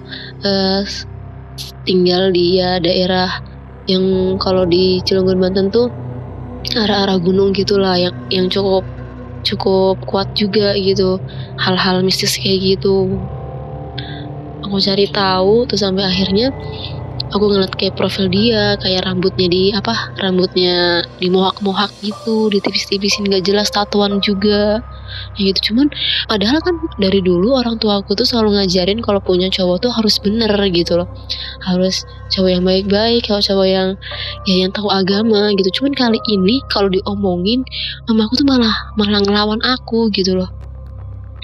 uh, 0.44 0.82
tinggal 1.86 2.34
di 2.34 2.58
ya 2.58 2.82
daerah 2.82 3.51
yang 3.90 4.36
kalau 4.38 4.62
di 4.68 5.02
Cilegon 5.02 5.42
Banten 5.42 5.68
tuh 5.72 5.90
arah-arah 6.72 7.18
gunung 7.18 7.50
gitulah 7.50 7.98
yang 7.98 8.14
yang 8.30 8.46
cukup 8.46 8.86
cukup 9.42 9.98
kuat 10.06 10.30
juga 10.38 10.74
gitu. 10.78 11.18
Hal-hal 11.58 12.06
mistis 12.06 12.38
kayak 12.38 12.78
gitu. 12.78 13.10
Aku 14.62 14.78
cari 14.78 15.10
tahu 15.10 15.66
tuh 15.66 15.76
sampai 15.76 16.06
akhirnya 16.06 16.54
aku 17.32 17.44
ngeliat 17.48 17.74
kayak 17.74 17.96
profil 17.98 18.28
dia 18.28 18.76
kayak 18.78 19.08
rambutnya 19.08 19.48
di 19.48 19.72
apa 19.72 20.14
rambutnya 20.20 21.02
di 21.18 21.32
mohak-mohak 21.32 21.90
gitu 22.04 22.52
ditipis-tipisin 22.52 23.28
gak 23.32 23.44
jelas 23.48 23.72
tatuan 23.72 24.20
juga 24.20 24.84
ya 25.36 25.50
gitu. 25.50 25.72
Cuman 25.72 25.88
padahal 26.28 26.60
kan 26.60 26.76
dari 27.00 27.20
dulu 27.24 27.56
orang 27.56 27.76
tua 27.80 28.00
aku 28.00 28.12
tuh 28.18 28.26
selalu 28.28 28.60
ngajarin 28.60 29.00
kalau 29.00 29.20
punya 29.22 29.48
cowok 29.48 29.88
tuh 29.88 29.90
harus 29.92 30.20
bener 30.20 30.52
gitu 30.72 31.00
loh. 31.00 31.08
Harus 31.64 32.04
cowok 32.32 32.50
yang 32.52 32.64
baik-baik 32.64 33.28
kalau 33.28 33.40
cowok 33.40 33.66
yang 33.68 33.88
ya 34.48 34.54
yang 34.66 34.70
tahu 34.72 34.88
agama 34.92 35.52
gitu. 35.56 35.82
Cuman 35.82 35.92
kali 35.96 36.20
ini 36.30 36.60
kalau 36.68 36.88
diomongin 36.92 37.64
mama 38.08 38.28
aku 38.28 38.40
tuh 38.40 38.46
malah 38.48 38.74
malah 38.96 39.20
ngelawan 39.24 39.60
aku 39.64 40.12
gitu 40.12 40.36
loh. 40.36 40.50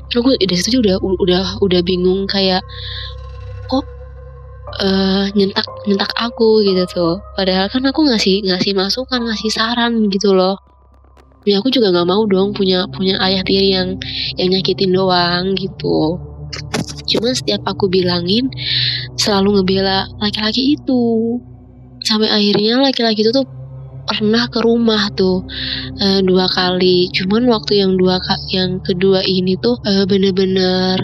Aku 0.09 0.33
dari 0.41 0.57
situ 0.57 0.81
udah 0.81 0.97
udah 1.01 1.61
udah 1.61 1.81
bingung 1.85 2.25
kayak 2.25 2.65
kok 3.69 3.85
uh, 4.81 5.29
nyentak 5.37 5.69
nyentak 5.85 6.13
aku 6.17 6.65
gitu 6.65 6.85
tuh. 6.89 7.15
Padahal 7.37 7.69
kan 7.69 7.85
aku 7.85 8.09
ngasih 8.09 8.45
ngasih 8.49 8.73
masukan 8.73 9.21
ngasih 9.29 9.53
saran 9.53 10.09
gitu 10.09 10.33
loh 10.33 10.68
ya 11.49 11.59
aku 11.64 11.73
juga 11.73 11.88
nggak 11.90 12.09
mau 12.09 12.23
dong 12.28 12.52
punya 12.52 12.85
punya 12.93 13.17
ayah 13.25 13.43
tiri 13.43 13.73
yang 13.73 13.97
yang 14.37 14.49
nyakitin 14.52 14.93
doang 14.93 15.57
gitu. 15.57 16.21
Cuman 17.09 17.33
setiap 17.33 17.64
aku 17.64 17.88
bilangin 17.88 18.52
selalu 19.17 19.61
ngebela 19.61 20.05
laki-laki 20.21 20.76
itu. 20.76 21.37
Sampai 22.05 22.28
akhirnya 22.28 22.81
laki-laki 22.85 23.25
itu 23.25 23.33
tuh 23.33 23.49
pernah 24.09 24.49
ke 24.49 24.64
rumah 24.64 25.12
tuh 25.12 25.45
uh, 26.00 26.21
dua 26.25 26.49
kali. 26.49 27.12
Cuman 27.12 27.49
waktu 27.49 27.85
yang 27.85 27.97
dua 28.00 28.21
yang 28.49 28.81
kedua 28.81 29.21
ini 29.25 29.57
tuh 29.61 29.76
uh, 29.85 30.05
bener-bener 30.09 30.97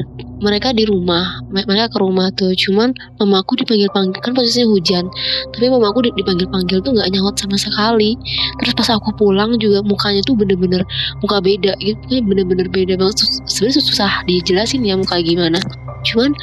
mereka 0.45 0.77
di 0.77 0.85
rumah. 0.85 1.41
Mereka 1.49 1.89
ke 1.89 1.99
rumah 1.99 2.29
tuh. 2.37 2.53
Cuman 2.53 2.93
mamaku 3.17 3.65
dipanggil 3.65 3.89
panggil 3.89 4.21
kan 4.21 4.37
posisinya 4.37 4.69
hujan. 4.69 5.09
Tapi 5.57 5.73
mamaku 5.73 6.13
dipanggil 6.13 6.45
panggil 6.53 6.85
tuh 6.85 6.93
nggak 6.93 7.09
nyaut 7.09 7.35
sama 7.41 7.57
sekali. 7.57 8.21
Terus 8.61 8.77
pas 8.77 8.93
aku 8.93 9.17
pulang 9.17 9.57
juga 9.57 9.81
mukanya 9.81 10.21
tuh 10.29 10.37
bener-bener 10.37 10.85
muka 11.25 11.41
beda 11.41 11.73
gitu. 11.81 12.21
Bener-bener 12.21 12.69
beda 12.69 13.01
banget. 13.01 13.25
Sebenarnya 13.49 13.81
susah 13.81 14.13
dijelasin 14.29 14.85
ya 14.85 15.01
muka 15.01 15.17
gimana. 15.25 15.57
Cuman 16.05 16.37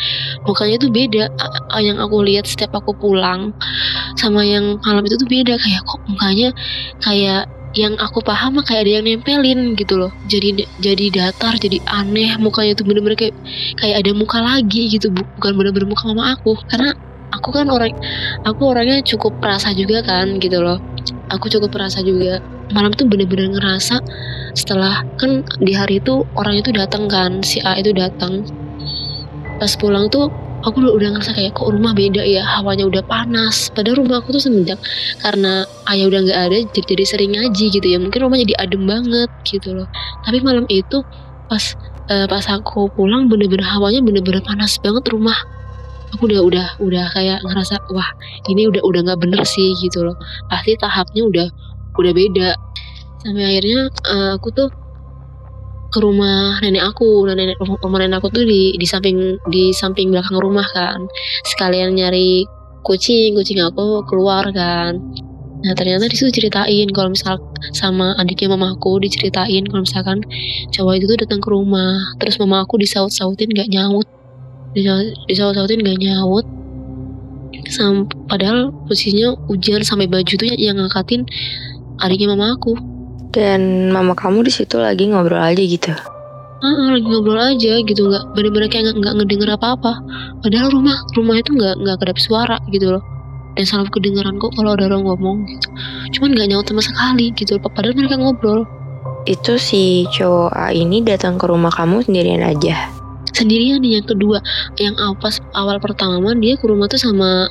mukanya 0.50 0.82
tuh 0.82 0.90
beda. 0.90 1.30
Yang 1.78 1.98
aku 2.02 2.18
lihat 2.26 2.50
setiap 2.50 2.74
aku 2.74 2.98
pulang 2.98 3.54
sama 4.18 4.42
yang 4.42 4.82
malam 4.82 5.06
itu 5.06 5.22
tuh 5.22 5.30
beda. 5.30 5.54
Kayak 5.62 5.86
kok 5.86 6.02
mukanya 6.10 6.50
kayak 7.06 7.46
yang 7.72 7.96
aku 7.96 8.20
paham 8.20 8.60
mah 8.60 8.66
kayak 8.68 8.84
ada 8.84 8.92
yang 9.00 9.06
nempelin 9.08 9.80
gitu 9.80 9.96
loh. 9.96 10.12
Jadi 10.28 10.68
jadi 10.84 11.06
datar 11.12 11.56
jadi 11.56 11.80
aneh 11.88 12.36
mukanya 12.36 12.76
tuh 12.76 12.84
bener-bener 12.84 13.16
kayak 13.16 13.36
kayak 13.80 14.04
ada 14.04 14.12
muka 14.12 14.44
lagi 14.44 14.92
gitu 14.92 15.08
bukan 15.12 15.52
bener-bener 15.56 15.88
muka 15.88 16.04
mama 16.12 16.36
aku. 16.36 16.60
Karena 16.68 16.92
aku 17.32 17.50
kan 17.56 17.72
orang 17.72 17.96
aku 18.44 18.62
orangnya 18.76 19.00
cukup 19.08 19.40
perasa 19.40 19.72
juga 19.72 20.04
kan 20.04 20.36
gitu 20.44 20.60
loh. 20.60 20.84
Aku 21.32 21.48
cukup 21.48 21.72
perasa 21.72 22.04
juga. 22.04 22.44
Malam 22.72 22.96
tuh 22.96 23.08
bener-bener 23.08 23.52
ngerasa 23.52 24.00
setelah 24.56 25.04
kan 25.16 25.44
di 25.64 25.76
hari 25.76 26.04
itu 26.04 26.28
orang 26.36 26.60
itu 26.60 26.76
datang 26.76 27.08
kan 27.08 27.40
si 27.44 27.64
A 27.64 27.80
itu 27.80 27.96
datang 27.96 28.44
pas 29.60 29.72
pulang 29.80 30.12
tuh 30.12 30.28
aku 30.66 30.86
udah, 30.86 30.94
udah 30.94 31.08
ngerasa 31.18 31.32
kayak 31.34 31.58
kok 31.58 31.70
rumah 31.70 31.94
beda 31.94 32.22
ya? 32.22 32.44
Hawanya 32.46 32.86
udah 32.88 33.04
panas. 33.06 33.70
Padahal 33.74 34.06
rumah 34.06 34.22
aku 34.22 34.38
tuh 34.38 34.44
semenjak 34.44 34.78
karena 35.22 35.66
ayah 35.90 36.06
udah 36.10 36.20
nggak 36.26 36.40
ada 36.40 36.58
jadi, 36.74 36.82
jadi 36.96 37.04
sering 37.06 37.32
ngaji 37.38 37.66
gitu 37.74 37.88
ya. 37.88 37.98
Mungkin 37.98 38.20
rumah 38.22 38.38
jadi 38.40 38.54
adem 38.62 38.84
banget 38.86 39.30
gitu 39.46 39.74
loh. 39.76 39.88
Tapi 40.26 40.38
malam 40.42 40.66
itu 40.70 41.02
pas 41.52 41.64
uh, 42.10 42.26
pas 42.30 42.46
aku 42.48 42.88
pulang 42.94 43.28
bener-bener 43.28 43.66
hawanya 43.66 44.00
bener-bener 44.02 44.42
panas 44.46 44.78
banget 44.82 45.04
rumah. 45.10 45.36
Aku 46.18 46.28
udah 46.28 46.44
udah 46.44 46.68
udah 46.84 47.06
kayak 47.16 47.40
ngerasa 47.48 47.80
wah 47.96 48.10
ini 48.52 48.68
udah 48.68 48.84
udah 48.84 49.00
nggak 49.08 49.20
bener 49.22 49.42
sih 49.48 49.74
gitu 49.80 50.04
loh. 50.04 50.16
Pasti 50.52 50.76
tahapnya 50.76 51.24
udah 51.24 51.48
udah 51.96 52.12
beda. 52.12 52.50
Sampai 53.22 53.44
akhirnya 53.46 53.88
uh, 54.10 54.32
aku 54.36 54.50
tuh 54.50 54.68
ke 55.92 56.00
rumah 56.00 56.58
nenek 56.64 56.88
aku. 56.96 57.28
Dan 57.28 57.38
nenek 57.38 57.60
rumah 57.60 58.00
nenek 58.00 58.24
aku 58.24 58.32
tuh 58.32 58.48
di 58.48 58.74
di 58.80 58.88
samping 58.88 59.38
di 59.52 59.76
samping 59.76 60.10
belakang 60.10 60.40
rumah 60.40 60.66
kan. 60.72 61.06
Sekalian 61.46 61.94
nyari 62.00 62.48
kucing 62.82 63.38
kucing 63.38 63.60
aku 63.62 64.02
keluar 64.08 64.48
kan. 64.56 64.98
Nah 65.62 65.78
ternyata 65.78 66.10
di 66.10 66.18
situ 66.18 66.34
ceritain 66.34 66.90
kalau 66.90 67.14
misal 67.14 67.38
sama 67.78 68.18
adiknya 68.18 68.58
mamaku 68.58 68.98
diceritain 68.98 69.62
kalau 69.70 69.86
misalkan 69.86 70.26
cowok 70.74 70.94
itu 70.98 71.06
tuh 71.14 71.18
datang 71.22 71.38
ke 71.44 71.50
rumah. 71.54 72.02
Terus 72.18 72.42
mama 72.42 72.66
aku 72.66 72.82
disaut-sautin 72.82 73.54
gak 73.54 73.70
nyaut. 73.70 74.08
Disaut-sautin 75.30 75.86
gak 75.86 76.00
nyaut. 76.02 76.46
Sam, 77.70 78.10
padahal 78.26 78.74
posisinya 78.90 79.38
hujan 79.46 79.86
sampai 79.86 80.10
baju 80.10 80.34
tuh 80.34 80.50
yang 80.58 80.82
ngangkatin 80.82 81.30
adiknya 82.02 82.34
mama 82.34 82.58
aku 82.58 82.74
dan 83.32 83.90
mama 83.90 84.14
kamu 84.14 84.46
di 84.46 84.52
situ 84.52 84.78
lagi 84.78 85.08
ngobrol 85.08 85.40
aja 85.40 85.64
gitu. 85.64 85.92
Ah, 86.62 86.94
lagi 86.94 87.08
ngobrol 87.08 87.42
aja 87.42 87.82
gitu 87.82 88.02
nggak 88.06 88.38
bener-bener 88.38 88.70
kayak 88.70 88.94
nggak 88.94 89.14
ngedenger 89.18 89.50
apa-apa. 89.58 89.98
Padahal 90.46 90.70
rumah 90.70 91.00
rumah 91.18 91.36
itu 91.42 91.58
nggak 91.58 91.76
nggak 91.82 91.98
kedap 92.04 92.18
suara 92.22 92.58
gitu 92.70 93.00
loh. 93.00 93.04
Dan 93.58 93.68
selalu 93.68 93.90
kedengeran 93.92 94.38
kok 94.38 94.54
kalau 94.56 94.78
ada 94.78 94.88
orang 94.88 95.04
ngomong 95.10 95.44
gitu. 95.50 95.68
Cuman 96.16 96.38
nggak 96.38 96.48
nyaut 96.54 96.68
sama 96.70 96.84
sekali 96.86 97.34
gitu. 97.34 97.58
Padahal 97.58 97.98
mereka 97.98 98.16
ngobrol. 98.22 98.64
Itu 99.26 99.58
si 99.58 100.06
cowok 100.14 100.52
A 100.54 100.70
ini 100.72 101.02
datang 101.02 101.42
ke 101.42 101.50
rumah 101.50 101.74
kamu 101.74 102.06
sendirian 102.06 102.46
aja. 102.46 103.01
Sendirian 103.32 103.82
nih 103.82 104.00
yang 104.00 104.08
kedua. 104.08 104.40
Yang 104.78 104.96
awal 105.02 105.18
pas 105.20 105.36
awal 105.56 105.78
pertama 105.80 106.32
dia 106.38 106.56
ke 106.56 106.66
rumah 106.68 106.88
tuh 106.88 107.02
sama 107.02 107.50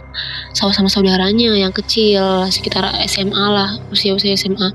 sama 0.56 0.72
sama 0.72 0.88
saudaranya 0.88 1.54
yang 1.56 1.72
kecil 1.74 2.48
sekitar 2.50 2.86
SMA 3.06 3.46
lah 3.50 3.78
usia 3.94 4.16
usia 4.16 4.34
SMA 4.34 4.74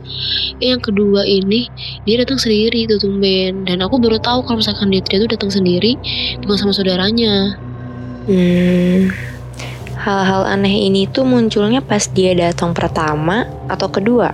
eh, 0.63 0.71
yang 0.71 0.79
kedua 0.79 1.27
ini 1.27 1.67
dia 2.07 2.23
datang 2.23 2.39
sendiri 2.39 2.87
tuh 2.87 2.97
tumben 3.01 3.67
dan 3.67 3.83
aku 3.83 3.99
baru 3.99 4.17
tahu 4.21 4.47
kalau 4.47 4.63
misalkan 4.63 4.87
dia 4.87 5.03
dia 5.03 5.19
tuh 5.19 5.29
datang 5.29 5.51
sendiri 5.51 5.97
bukan 6.43 6.57
sama 6.57 6.71
saudaranya. 6.71 7.59
Hmm 8.25 9.35
hal-hal 10.05 10.45
aneh 10.45 10.85
ini 10.85 11.09
tuh 11.09 11.25
munculnya 11.25 11.81
pas 11.81 12.05
dia 12.05 12.37
datang 12.37 12.77
pertama 12.77 13.49
atau 13.65 13.89
kedua? 13.89 14.29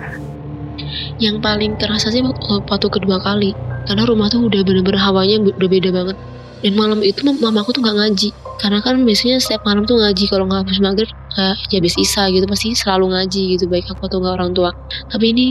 Yang 1.16 1.40
paling 1.40 1.80
terasa 1.80 2.12
sih 2.12 2.20
waktu 2.20 2.88
kedua 2.92 3.24
kali. 3.24 3.56
Karena 3.88 4.04
rumah 4.04 4.28
tuh 4.28 4.46
udah 4.46 4.62
bener-bener 4.68 5.00
hawanya 5.00 5.42
berbeda 5.56 5.90
banget 5.90 6.18
dan 6.62 6.74
malam 6.78 7.02
itu 7.02 7.26
mama 7.26 7.66
aku 7.66 7.74
tuh 7.74 7.82
nggak 7.82 7.98
ngaji. 7.98 8.30
Karena 8.62 8.78
kan 8.86 9.02
biasanya 9.02 9.42
setiap 9.42 9.66
malam 9.66 9.84
tuh 9.90 9.98
ngaji. 9.98 10.30
Kalau 10.30 10.46
nggak 10.46 10.62
habis 10.66 10.78
maghrib 10.78 11.10
uh, 11.38 11.58
ya 11.74 11.82
habis 11.82 11.98
isa 11.98 12.30
gitu 12.30 12.46
pasti 12.46 12.78
selalu 12.78 13.18
ngaji 13.18 13.58
gitu. 13.58 13.66
Baik 13.66 13.90
aku 13.90 14.06
atau 14.06 14.22
nggak 14.22 14.34
orang 14.38 14.52
tua. 14.54 14.70
Tapi 15.10 15.26
ini 15.34 15.46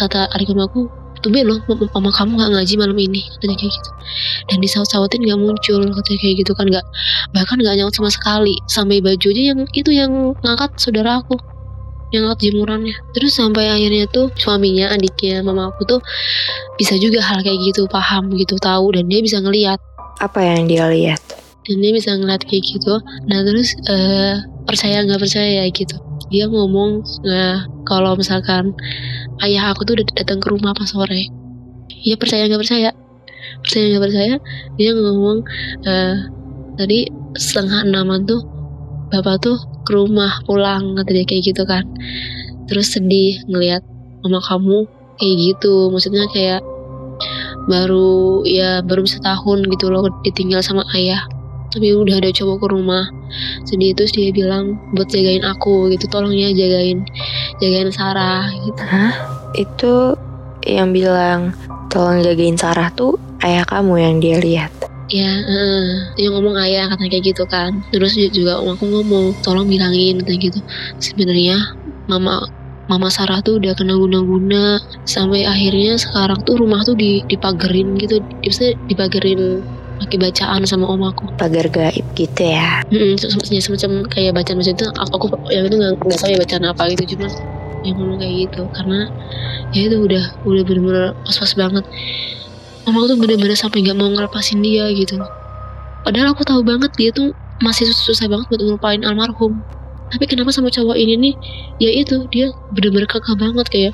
kata 0.00 0.32
adik 0.32 0.50
aku 0.56 0.88
tumben 1.24 1.48
loh 1.48 1.56
mama 1.68 2.12
kamu 2.12 2.40
nggak 2.40 2.50
ngaji 2.56 2.74
malam 2.80 2.96
ini. 2.96 3.20
Katanya 3.36 3.56
kayak 3.60 3.72
gitu. 3.76 3.90
Dan 4.48 4.56
di 4.64 4.68
saut 4.68 4.88
sautin 4.88 5.20
nggak 5.20 5.36
muncul. 5.36 5.80
Katanya 5.84 6.18
kayak 6.24 6.34
gitu 6.40 6.52
kan 6.56 6.66
nggak 6.72 6.86
bahkan 7.36 7.56
nggak 7.60 7.76
nyaut 7.76 7.92
sama 7.92 8.08
sekali. 8.08 8.56
Sampai 8.64 9.04
baju 9.04 9.28
aja 9.28 9.42
yang 9.52 9.60
itu 9.76 9.90
yang 9.92 10.32
ngangkat 10.40 10.80
saudara 10.80 11.20
aku. 11.20 11.36
Yang 12.08 12.24
ngangkat 12.24 12.40
jemurannya. 12.48 12.96
Terus 13.12 13.36
sampai 13.36 13.68
akhirnya 13.68 14.08
tuh 14.08 14.32
suaminya 14.40 14.88
adiknya 14.96 15.44
mama 15.44 15.68
aku 15.68 15.84
tuh 15.84 16.00
bisa 16.80 16.96
juga 16.96 17.20
hal 17.20 17.44
kayak 17.44 17.60
gitu 17.68 17.84
paham 17.84 18.32
gitu 18.32 18.56
tahu. 18.56 18.96
Dan 18.96 19.12
dia 19.12 19.20
bisa 19.20 19.44
ngelihat 19.44 19.76
apa 20.20 20.40
yang 20.42 20.70
dia 20.70 20.86
lihat? 20.90 21.20
Dan 21.64 21.80
dia 21.80 21.92
bisa 21.96 22.12
ngeliat 22.14 22.44
kayak 22.44 22.64
gitu. 22.64 23.00
Nah 23.30 23.40
terus 23.42 23.72
uh, 23.88 24.36
percaya 24.68 25.00
nggak 25.04 25.20
percaya 25.20 25.64
gitu. 25.72 25.96
Dia 26.28 26.48
ngomong 26.48 27.04
uh, 27.24 27.58
kalau 27.88 28.16
misalkan 28.18 28.76
ayah 29.44 29.72
aku 29.72 29.88
tuh 29.88 29.96
udah 29.96 30.06
datang 30.12 30.38
ke 30.40 30.48
rumah 30.52 30.76
pas 30.76 30.88
sore. 30.88 31.30
Ya 32.04 32.20
percaya 32.20 32.44
nggak 32.48 32.60
percaya? 32.60 32.90
Percaya 33.64 33.84
nggak 33.90 34.04
percaya? 34.04 34.34
Dia 34.76 34.90
ngomong 34.92 35.38
uh, 35.88 36.14
tadi 36.76 37.08
setengah 37.34 37.88
enaman 37.88 38.28
tuh 38.28 38.44
bapak 39.08 39.40
tuh 39.40 39.56
ke 39.84 39.92
rumah 39.94 40.42
pulang 40.44 40.96
kata 41.00 41.10
dia 41.12 41.24
kayak 41.24 41.54
gitu 41.54 41.62
kan. 41.64 41.84
Terus 42.68 42.92
sedih 42.92 43.40
ngelihat 43.48 43.84
mama 44.24 44.40
kamu 44.44 44.84
kayak 45.16 45.36
gitu. 45.40 45.88
Maksudnya 45.92 46.28
kayak 46.32 46.60
baru 47.66 48.44
ya 48.46 48.80
baru 48.84 49.04
bisa 49.04 49.20
tahun 49.20 49.68
gitu 49.72 49.88
loh 49.92 50.08
ditinggal 50.22 50.60
sama 50.60 50.84
ayah. 50.96 51.24
Tapi 51.74 51.90
udah 51.90 52.22
ada 52.22 52.30
cowok 52.30 52.62
ke 52.62 52.66
rumah. 52.70 53.04
Sedih 53.66 53.98
terus 53.98 54.14
dia 54.14 54.30
bilang 54.30 54.78
buat 54.94 55.10
jagain 55.10 55.42
aku 55.42 55.90
gitu 55.90 56.06
tolong 56.06 56.30
ya 56.30 56.54
jagain 56.54 57.02
jagain 57.58 57.90
Sarah 57.90 58.46
gitu. 58.62 58.82
Hah? 58.84 59.14
itu 59.54 60.18
yang 60.66 60.90
bilang 60.90 61.54
tolong 61.88 62.20
jagain 62.20 62.58
Sarah 62.58 62.90
tuh 62.90 63.16
ayah 63.46 63.62
kamu 63.62 63.94
yang 64.02 64.14
dia 64.18 64.36
lihat. 64.42 64.72
Ya 65.12 65.30
uh, 65.30 66.16
dia 66.16 66.32
ngomong 66.32 66.56
ayah 66.58 66.90
katanya 66.90 67.10
kayak 67.18 67.24
gitu 67.34 67.44
kan. 67.46 67.84
Terus 67.94 68.16
juga 68.34 68.58
aku 68.58 68.84
ngomong 68.88 69.36
tolong 69.44 69.68
bilangin 69.70 70.20
katanya 70.24 70.40
gitu. 70.50 70.60
Sebenarnya 70.98 71.56
mama 72.10 72.48
Mama 72.84 73.08
Sarah 73.08 73.40
tuh 73.40 73.56
udah 73.56 73.72
kena 73.72 73.96
guna-guna 73.96 74.76
sampai 75.08 75.48
akhirnya 75.48 75.96
sekarang 75.96 76.44
tuh 76.44 76.60
rumah 76.60 76.84
tuh 76.84 76.92
dipagerin 76.96 77.96
gitu, 77.96 78.20
bisa 78.44 78.76
dipagerin 78.92 79.64
pakai 80.04 80.18
bacaan 80.20 80.60
sama 80.68 80.84
om 80.90 81.00
aku. 81.00 81.32
Pagar 81.40 81.66
gaib 81.72 82.04
gitu 82.12 82.44
ya? 82.44 82.84
Hmm, 82.92 83.16
semacam, 83.16 83.60
semacam 83.62 83.90
kayak 84.12 84.32
bacaan 84.36 84.56
macam 84.60 84.74
itu. 84.76 84.86
Aku, 85.00 85.14
aku 85.16 85.26
yang 85.48 85.64
itu 85.64 85.76
nggak 85.80 85.92
nggak 85.96 86.18
tahu 86.20 86.30
ya 86.30 86.38
bacaan 86.44 86.64
apa 86.68 86.82
gitu 86.92 87.16
cuma 87.16 87.28
yang 87.84 87.96
ngomong 88.00 88.18
kayak 88.20 88.34
gitu 88.48 88.62
karena 88.72 88.98
ya 89.76 89.80
itu 89.88 89.96
udah 90.00 90.24
udah 90.44 90.62
bener-bener 90.68 91.06
pas-pas 91.24 91.52
banget. 91.56 91.84
Mama 92.84 92.96
aku 93.00 93.16
tuh 93.16 93.18
bener-bener 93.20 93.56
sampai 93.56 93.80
nggak 93.80 93.96
mau 93.96 94.12
ngelepasin 94.12 94.60
dia 94.60 94.92
gitu. 94.92 95.16
Padahal 96.04 96.36
aku 96.36 96.44
tahu 96.44 96.60
banget 96.60 96.92
dia 97.00 97.08
tuh 97.16 97.32
masih 97.64 97.88
susah 97.88 98.28
banget 98.28 98.44
buat 98.50 98.60
ngelupain 98.60 99.00
almarhum 99.06 99.62
tapi 100.14 100.30
kenapa 100.30 100.54
sama 100.54 100.70
cowok 100.70 100.94
ini 100.94 101.18
nih? 101.18 101.34
Ya 101.82 101.90
itu 101.90 102.22
dia 102.30 102.54
bener-bener 102.70 103.10
kakak 103.10 103.34
banget 103.34 103.66
kayak 103.66 103.92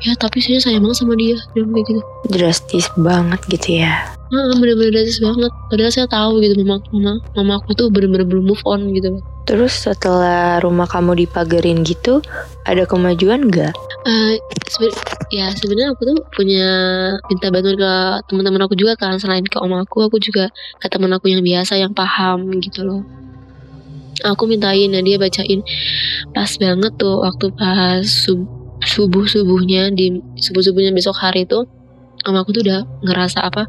ya 0.00 0.16
tapi 0.16 0.40
saya 0.40 0.64
sayang 0.64 0.80
banget 0.80 1.04
sama 1.04 1.12
dia. 1.20 1.36
Dia 1.52 1.62
kayak 1.68 1.84
gitu. 1.92 2.00
Drastis 2.32 2.88
banget 2.96 3.40
gitu 3.52 3.84
ya. 3.84 4.08
Nah, 4.32 4.56
bener-bener 4.56 4.96
drastis 4.96 5.20
banget. 5.20 5.52
Padahal 5.68 5.92
saya 5.92 6.08
tahu 6.08 6.40
gitu 6.40 6.56
mama 6.64 6.80
mama 6.88 7.12
mama 7.36 7.52
aku 7.60 7.76
tuh 7.76 7.92
bener-bener 7.92 8.24
belum 8.24 8.48
move 8.48 8.64
on 8.64 8.96
gitu. 8.96 9.20
Terus 9.44 9.72
setelah 9.76 10.60
rumah 10.64 10.88
kamu 10.88 11.28
dipagerin 11.28 11.84
gitu 11.84 12.24
ada 12.64 12.88
kemajuan 12.88 13.52
nggak? 13.52 13.72
Uh, 14.08 14.40
sebe 14.72 14.88
ya 15.28 15.52
sebenarnya 15.52 15.92
aku 15.92 16.08
tuh 16.08 16.16
punya 16.32 16.68
minta 17.28 17.52
bantuan 17.52 17.76
ke 17.76 17.92
teman-teman 18.32 18.64
aku 18.64 18.72
juga 18.72 18.96
kan. 18.96 19.20
Selain 19.20 19.44
ke 19.44 19.60
om 19.60 19.76
aku 19.76 20.08
aku 20.08 20.16
juga 20.16 20.48
ke 20.80 20.88
teman 20.88 21.12
aku 21.12 21.28
yang 21.28 21.44
biasa 21.44 21.76
yang 21.76 21.92
paham 21.92 22.48
gitu 22.56 22.88
loh 22.88 23.04
aku 24.24 24.48
mintain 24.50 24.90
dan 24.90 25.02
dia 25.04 25.18
bacain. 25.20 25.60
Pas 26.34 26.50
banget 26.58 26.92
tuh 26.98 27.22
waktu 27.22 27.46
pas 27.54 28.02
sub 28.02 28.46
subuh 28.78 29.26
subuhnya 29.26 29.90
di 29.90 30.22
subuh 30.38 30.62
subuhnya 30.62 30.94
besok 30.94 31.18
hari 31.18 31.42
tuh 31.42 31.66
sama 32.22 32.42
aku 32.42 32.54
tuh 32.54 32.62
udah 32.66 32.82
ngerasa 33.02 33.46
apa 33.46 33.66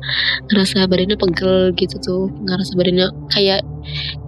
ngerasa 0.49 0.85
badannya 0.89 1.17
pegel 1.17 1.73
gitu 1.77 1.95
tuh 2.01 2.23
ngerasa 2.45 2.77
badannya 2.77 3.07
kayak 3.29 3.61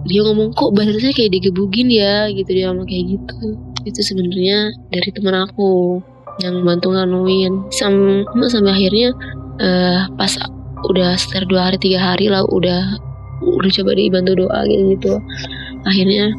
dia 0.06 0.20
ngomong 0.26 0.54
kok 0.54 0.74
badannya 0.74 1.10
kayak 1.14 1.30
digebugin 1.34 1.90
ya? 1.90 2.30
Gitu 2.30 2.50
dia 2.50 2.70
ngomong 2.70 2.86
kayak 2.86 3.18
gitu. 3.18 3.58
Itu 3.82 4.00
sebenarnya 4.02 4.74
dari 4.94 5.10
teman 5.10 5.36
aku 5.46 5.98
yang 6.40 6.62
bantu 6.62 6.94
nganuin. 6.94 7.66
Sampai 7.74 8.48
sampai 8.50 8.72
akhirnya 8.74 9.10
uh, 9.58 10.06
pas 10.14 10.32
udah 10.86 11.14
sekitar 11.14 11.46
dua 11.46 11.70
hari 11.70 11.78
tiga 11.78 11.98
hari 12.02 12.26
lah 12.26 12.42
udah 12.50 12.98
udah 13.42 13.70
coba 13.70 13.90
dibantu 13.98 14.46
doa 14.46 14.60
gitu 14.70 15.18
akhirnya 15.88 16.32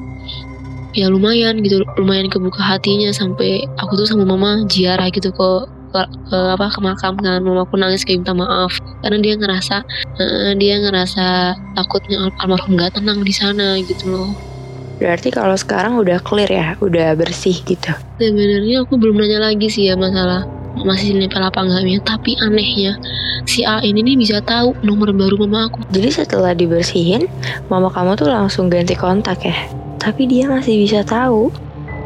ya 0.93 1.09
lumayan 1.09 1.59
gitu 1.65 1.81
lumayan 1.97 2.29
kebuka 2.29 2.61
hatinya 2.61 3.09
sampai 3.09 3.65
aku 3.81 3.97
tuh 3.97 4.05
sama 4.05 4.29
mama 4.29 4.61
ziarah 4.69 5.09
gitu 5.09 5.33
ke 5.33 5.49
ke, 5.93 6.01
ke 6.29 6.37
apa 6.57 6.73
ke 6.73 6.79
makam 6.81 7.13
kan. 7.21 7.41
Mama 7.45 7.69
aku 7.69 7.77
nangis 7.77 8.01
kayak 8.01 8.25
minta 8.25 8.33
maaf. 8.33 8.73
Karena 9.05 9.17
dia 9.21 9.33
ngerasa 9.37 9.75
uh, 10.17 10.53
dia 10.57 10.81
ngerasa 10.81 11.53
takutnya 11.77 12.17
al 12.17 12.29
almarhum 12.41 12.77
gak 12.77 12.97
tenang 12.97 13.21
di 13.21 13.33
sana 13.33 13.77
gitu 13.81 14.09
loh 14.09 14.52
berarti 15.01 15.33
kalau 15.33 15.57
sekarang 15.57 15.97
udah 15.97 16.21
clear 16.21 16.49
ya 16.49 16.67
udah 16.81 17.17
bersih 17.17 17.57
gitu. 17.65 17.93
Sebenarnya 18.17 18.85
aku 18.85 18.97
belum 18.97 19.17
nanya 19.17 19.51
lagi 19.51 19.67
sih 19.69 19.89
ya 19.89 19.95
masalah 19.97 20.45
masih 20.73 21.13
nempel 21.13 21.37
apa 21.37 21.61
enggaknya 21.61 22.01
tapi 22.01 22.33
anehnya 22.41 22.97
si 23.45 23.61
A 23.61 23.77
ini 23.85 24.01
nih 24.01 24.17
bisa 24.17 24.41
tahu 24.41 24.73
nomor 24.81 25.13
baru 25.13 25.37
mama 25.45 25.69
aku. 25.69 25.85
Jadi 25.93 26.09
setelah 26.09 26.57
dibersihin 26.57 27.29
mama 27.69 27.93
kamu 27.93 28.17
tuh 28.17 28.29
langsung 28.29 28.67
ganti 28.73 28.97
kontak 28.97 29.45
ya? 29.45 29.55
Tapi 30.01 30.27
dia 30.27 30.49
masih 30.49 30.81
bisa 30.83 31.05
tahu? 31.05 31.53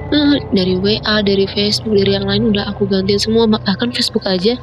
Nah, 0.08 0.40
dari 0.56 0.80
WA 0.80 1.20
dari 1.20 1.44
Facebook 1.52 1.92
dari 1.92 2.16
yang 2.16 2.24
lain 2.24 2.52
udah 2.56 2.72
aku 2.72 2.88
gantiin 2.88 3.20
semua. 3.20 3.44
Bahkan 3.48 3.92
Facebook 3.92 4.24
aja 4.24 4.56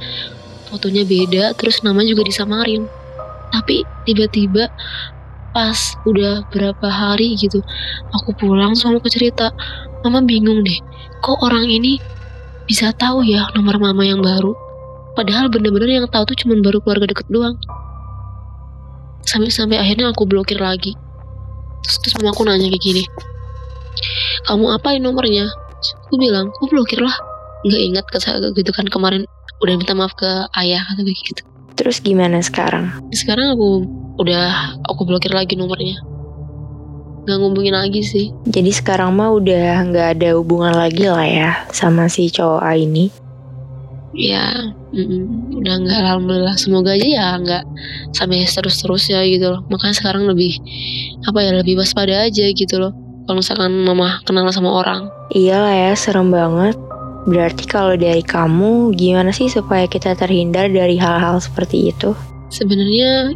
fotonya 0.73 1.05
beda 1.05 1.53
terus 1.57 1.81
nama 1.85 2.01
juga 2.05 2.25
disamarin. 2.25 2.89
Tapi 3.53 3.87
tiba-tiba 4.09 4.67
pas 5.55 5.79
udah 6.05 6.43
berapa 6.51 6.87
hari 6.91 7.39
gitu 7.39 7.63
aku 8.11 8.35
pulang 8.35 8.75
sama 8.75 8.99
aku 8.99 9.09
cerita 9.09 9.55
mama 10.03 10.21
bingung 10.27 10.67
deh 10.67 10.79
kok 11.23 11.39
orang 11.41 11.65
ini 11.65 12.03
bisa 12.65 12.97
tahu 12.97 13.21
ya 13.25 13.45
nomor 13.53 13.77
mama 13.77 14.03
yang 14.05 14.25
baru. 14.25 14.57
Padahal 15.15 15.47
bener-bener 15.53 16.01
yang 16.01 16.07
tahu 16.11 16.27
tuh 16.33 16.37
cuma 16.45 16.59
baru 16.59 16.81
keluarga 16.81 17.07
deket 17.13 17.29
doang. 17.31 17.57
Sampai-sampai 19.25 19.79
akhirnya 19.79 20.11
aku 20.11 20.27
blokir 20.27 20.59
lagi. 20.59 20.97
Terus, 21.85 21.97
terus 22.03 22.15
mama 22.21 22.33
aku 22.33 22.43
nanya 22.49 22.73
kayak 22.73 22.83
gini. 22.83 23.05
Kamu 24.49 24.75
apain 24.75 25.01
nomornya? 25.01 25.49
Aku 26.09 26.17
bilang, 26.17 26.51
aku 26.51 26.73
blokir 26.73 26.99
lah. 27.05 27.15
Gak 27.65 27.81
ingat 27.81 28.05
ke 28.09 28.19
gitu 28.61 28.71
kan 28.77 28.85
kemarin 28.89 29.25
udah 29.65 29.75
minta 29.81 29.97
maaf 29.97 30.13
ke 30.17 30.29
ayah 30.61 30.85
kata 30.85 31.01
gitu. 31.09 31.45
Terus 31.75 31.99
gimana 31.99 32.39
sekarang? 32.39 32.91
Sekarang 33.11 33.55
aku 33.59 33.69
udah 34.23 34.79
aku 34.87 35.03
blokir 35.07 35.35
lagi 35.35 35.59
nomornya 35.59 36.15
nggak 37.25 37.39
ngubungin 37.41 37.75
lagi 37.75 38.05
sih. 38.05 38.27
Jadi 38.45 38.71
sekarang 38.71 39.17
mah 39.17 39.33
udah 39.33 39.89
nggak 39.89 40.09
ada 40.21 40.37
hubungan 40.37 40.77
lagi 40.77 41.09
lah 41.09 41.25
ya 41.25 41.51
sama 41.73 42.07
si 42.13 42.29
cowok 42.29 42.61
A 42.61 42.77
ini. 42.77 43.09
Ya, 44.15 44.71
mm, 44.95 45.59
udah 45.59 45.75
nggak 45.83 45.99
alhamdulillah. 46.05 46.55
Semoga 46.61 46.95
aja 46.95 47.09
ya 47.09 47.27
nggak 47.41 47.65
sampai 48.15 48.45
terus-terus 48.45 49.11
ya 49.11 49.25
gitu 49.25 49.57
loh. 49.57 49.65
Makanya 49.73 49.97
sekarang 49.97 50.29
lebih 50.29 50.61
apa 51.25 51.41
ya 51.41 51.51
lebih 51.57 51.81
waspada 51.81 52.29
aja 52.29 52.45
gitu 52.53 52.77
loh. 52.79 52.93
Kalau 53.25 53.41
misalkan 53.41 53.73
mama 53.73 54.21
kenal 54.29 54.45
sama 54.53 54.71
orang. 54.71 55.09
Iya 55.33 55.57
lah 55.65 55.75
ya, 55.75 55.93
serem 55.97 56.29
banget. 56.29 56.77
Berarti 57.25 57.65
kalau 57.65 57.97
dari 57.97 58.21
kamu 58.21 58.93
gimana 58.95 59.33
sih 59.33 59.49
supaya 59.49 59.89
kita 59.89 60.13
terhindar 60.13 60.69
dari 60.69 61.01
hal-hal 61.01 61.41
seperti 61.41 61.93
itu? 61.93 62.13
Sebenarnya 62.53 63.33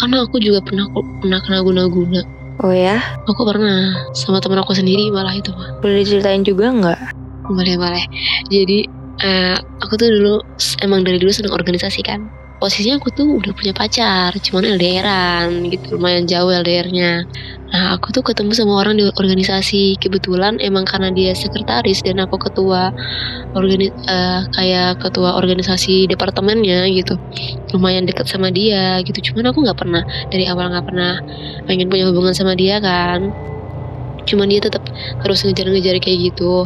karena 0.00 0.16
aku 0.24 0.40
juga 0.40 0.64
pernah 0.64 0.88
pernah 1.20 1.38
kena 1.44 1.60
guna-guna 1.60 2.22
Oh 2.58 2.74
ya? 2.74 2.98
Aku 3.30 3.46
pernah 3.46 4.10
sama 4.18 4.42
teman 4.42 4.58
aku 4.58 4.74
sendiri 4.74 5.14
malah 5.14 5.30
itu 5.30 5.54
mah. 5.54 5.78
Boleh 5.78 6.02
diceritain 6.02 6.42
juga 6.42 6.74
nggak? 6.74 7.00
Boleh 7.46 7.78
boleh. 7.78 8.04
Jadi 8.50 8.82
uh, 9.22 9.56
aku 9.78 9.94
tuh 9.94 10.10
dulu 10.10 10.34
emang 10.82 11.06
dari 11.06 11.22
dulu 11.22 11.30
seneng 11.30 11.54
organisasi 11.54 12.02
kan 12.02 12.26
posisinya 12.58 12.98
aku 12.98 13.14
tuh 13.14 13.38
udah 13.38 13.54
punya 13.54 13.72
pacar 13.74 14.34
cuman 14.38 14.78
LDRan 14.78 15.70
gitu 15.70 15.96
lumayan 15.96 16.26
jauh 16.26 16.50
LDRnya 16.50 17.26
nah 17.68 17.92
aku 18.00 18.16
tuh 18.16 18.24
ketemu 18.24 18.56
sama 18.56 18.80
orang 18.80 18.96
di 18.96 19.04
organisasi. 19.04 20.00
Kebetulan 20.00 20.56
emang 20.56 20.88
karena 20.88 21.12
dia 21.12 21.36
sekretaris 21.36 22.00
dan 22.00 22.16
aku 22.24 22.40
ketua 22.40 22.96
organi 23.52 23.92
uh, 24.08 24.48
kayak 24.56 25.04
ketua 25.04 25.36
organisasi 25.36 26.08
departemennya 26.08 26.88
gitu. 26.88 27.20
Lumayan 27.76 28.08
deket 28.08 28.24
sama 28.24 28.48
dia 28.48 29.04
gitu 29.04 29.32
cuman 29.32 29.52
aku 29.52 29.68
nggak 29.68 29.78
pernah 29.84 30.02
dari 30.32 30.48
awal 30.48 30.72
nggak 30.72 30.86
pernah 30.88 31.20
pengen 31.68 31.92
punya 31.92 32.08
hubungan 32.08 32.32
sama 32.32 32.56
dia 32.56 32.80
kan. 32.80 33.28
Cuman 34.24 34.48
dia 34.48 34.64
tetap 34.64 34.84
terus 35.20 35.44
ngejar-ngejar 35.44 36.00
kayak 36.00 36.32
gitu. 36.32 36.64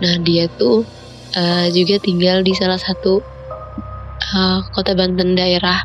Nah 0.00 0.14
dia 0.24 0.48
tuh 0.56 0.88
uh, 1.36 1.66
juga 1.68 2.00
tinggal 2.00 2.40
di 2.40 2.56
salah 2.56 2.80
satu 2.80 3.33
uh, 4.32 4.64
kota 4.72 4.96
Banten 4.96 5.36
daerah 5.36 5.84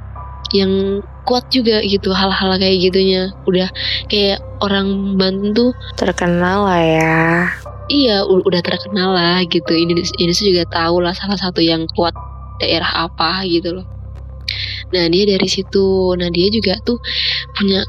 yang 0.49 1.04
kuat 1.28 1.45
juga 1.54 1.84
gitu 1.86 2.10
hal-hal 2.15 2.56
kayak 2.58 2.78
gitunya. 2.89 3.34
Udah 3.45 3.69
kayak 4.08 4.39
orang 4.63 5.19
Banten 5.19 5.52
tuh 5.52 5.71
terkenal 5.99 6.65
lah 6.69 6.82
ya. 6.82 7.19
Iya 7.89 8.23
udah 8.23 8.62
terkenal 8.62 9.17
lah 9.17 9.41
gitu. 9.49 9.73
Indonesia, 9.73 10.13
Indonesia 10.21 10.45
juga 10.45 10.63
tahu 10.69 10.95
lah 11.04 11.13
salah 11.17 11.38
satu 11.38 11.60
yang 11.60 11.89
kuat 11.97 12.13
daerah 12.62 13.10
apa 13.10 13.43
gitu 13.49 13.82
loh. 13.82 13.86
Nah 14.93 15.06
dia 15.10 15.23
dari 15.25 15.47
situ. 15.49 16.13
Nah 16.15 16.30
dia 16.30 16.47
juga 16.54 16.78
tuh 16.86 16.97
punya 17.58 17.82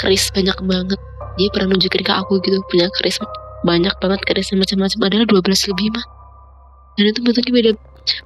keris 0.00 0.32
banyak 0.32 0.58
banget. 0.64 1.00
Dia 1.34 1.48
pernah 1.50 1.74
nunjukin 1.74 2.02
ke 2.06 2.12
aku 2.14 2.40
gitu 2.40 2.62
punya 2.70 2.86
keris 2.94 3.20
banyak 3.64 3.96
banget 3.96 4.20
keris 4.28 4.52
macam-macam 4.52 5.08
adalah 5.08 5.26
12 5.40 5.72
lebih 5.72 5.88
mah 5.96 6.04
dan 7.00 7.04
itu 7.10 7.20
bentuknya 7.24 7.52
beda 7.56 7.70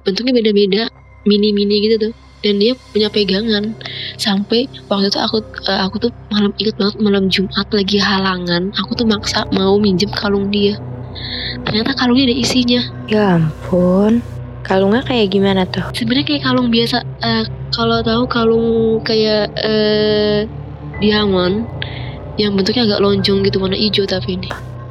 bentuknya 0.03 0.33
beda-beda 0.35 0.83
mini-mini 1.23 1.75
gitu 1.87 2.09
tuh. 2.09 2.13
Dan 2.39 2.63
dia 2.63 2.71
punya 2.95 3.11
pegangan. 3.11 3.75
Sampai 4.15 4.71
waktu 4.87 5.11
itu 5.11 5.19
aku 5.19 5.43
uh, 5.67 5.81
aku 5.83 6.07
tuh 6.07 6.11
malam 6.31 6.55
inget 6.55 6.75
banget 6.79 6.95
malam 7.03 7.27
Jumat 7.27 7.67
lagi 7.75 7.99
halangan 7.99 8.71
aku 8.79 8.95
tuh 8.95 9.07
maksa 9.07 9.43
mau 9.51 9.75
minjem 9.75 10.07
kalung 10.15 10.47
dia. 10.47 10.79
Ternyata 11.67 11.91
kalungnya 11.99 12.31
ada 12.31 12.37
isinya. 12.39 12.81
Ya 13.11 13.35
ampun. 13.35 14.23
Kalungnya 14.63 15.03
kayak 15.03 15.33
gimana 15.33 15.67
tuh? 15.67 15.83
Sebenarnya 15.91 16.25
kayak 16.31 16.43
kalung 16.47 16.69
biasa 16.71 17.03
uh, 17.03 17.43
kalau 17.75 17.99
tahu 17.99 18.23
kalung 18.31 18.67
kayak 19.03 19.51
uh, 19.59 20.47
diamond 21.03 21.67
yang 22.39 22.55
bentuknya 22.55 22.87
agak 22.87 23.03
lonjong 23.03 23.43
gitu 23.43 23.59
warna 23.59 23.75
hijau 23.75 24.07
tapi 24.07 24.39
ini. 24.39 24.49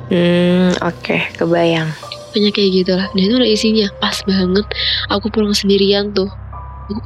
Hmm 0.08 0.72
oke 0.80 1.04
okay, 1.04 1.20
kebayang 1.36 1.92
banyak 2.38 2.54
kayak 2.54 2.70
gitu 2.84 2.92
lah 2.94 3.10
dan 3.10 3.22
itu 3.26 3.34
ada 3.34 3.48
isinya. 3.48 3.86
Pas 3.98 4.14
banget. 4.22 4.66
Aku 5.10 5.26
pulang 5.28 5.50
sendirian 5.50 6.14
tuh. 6.14 6.30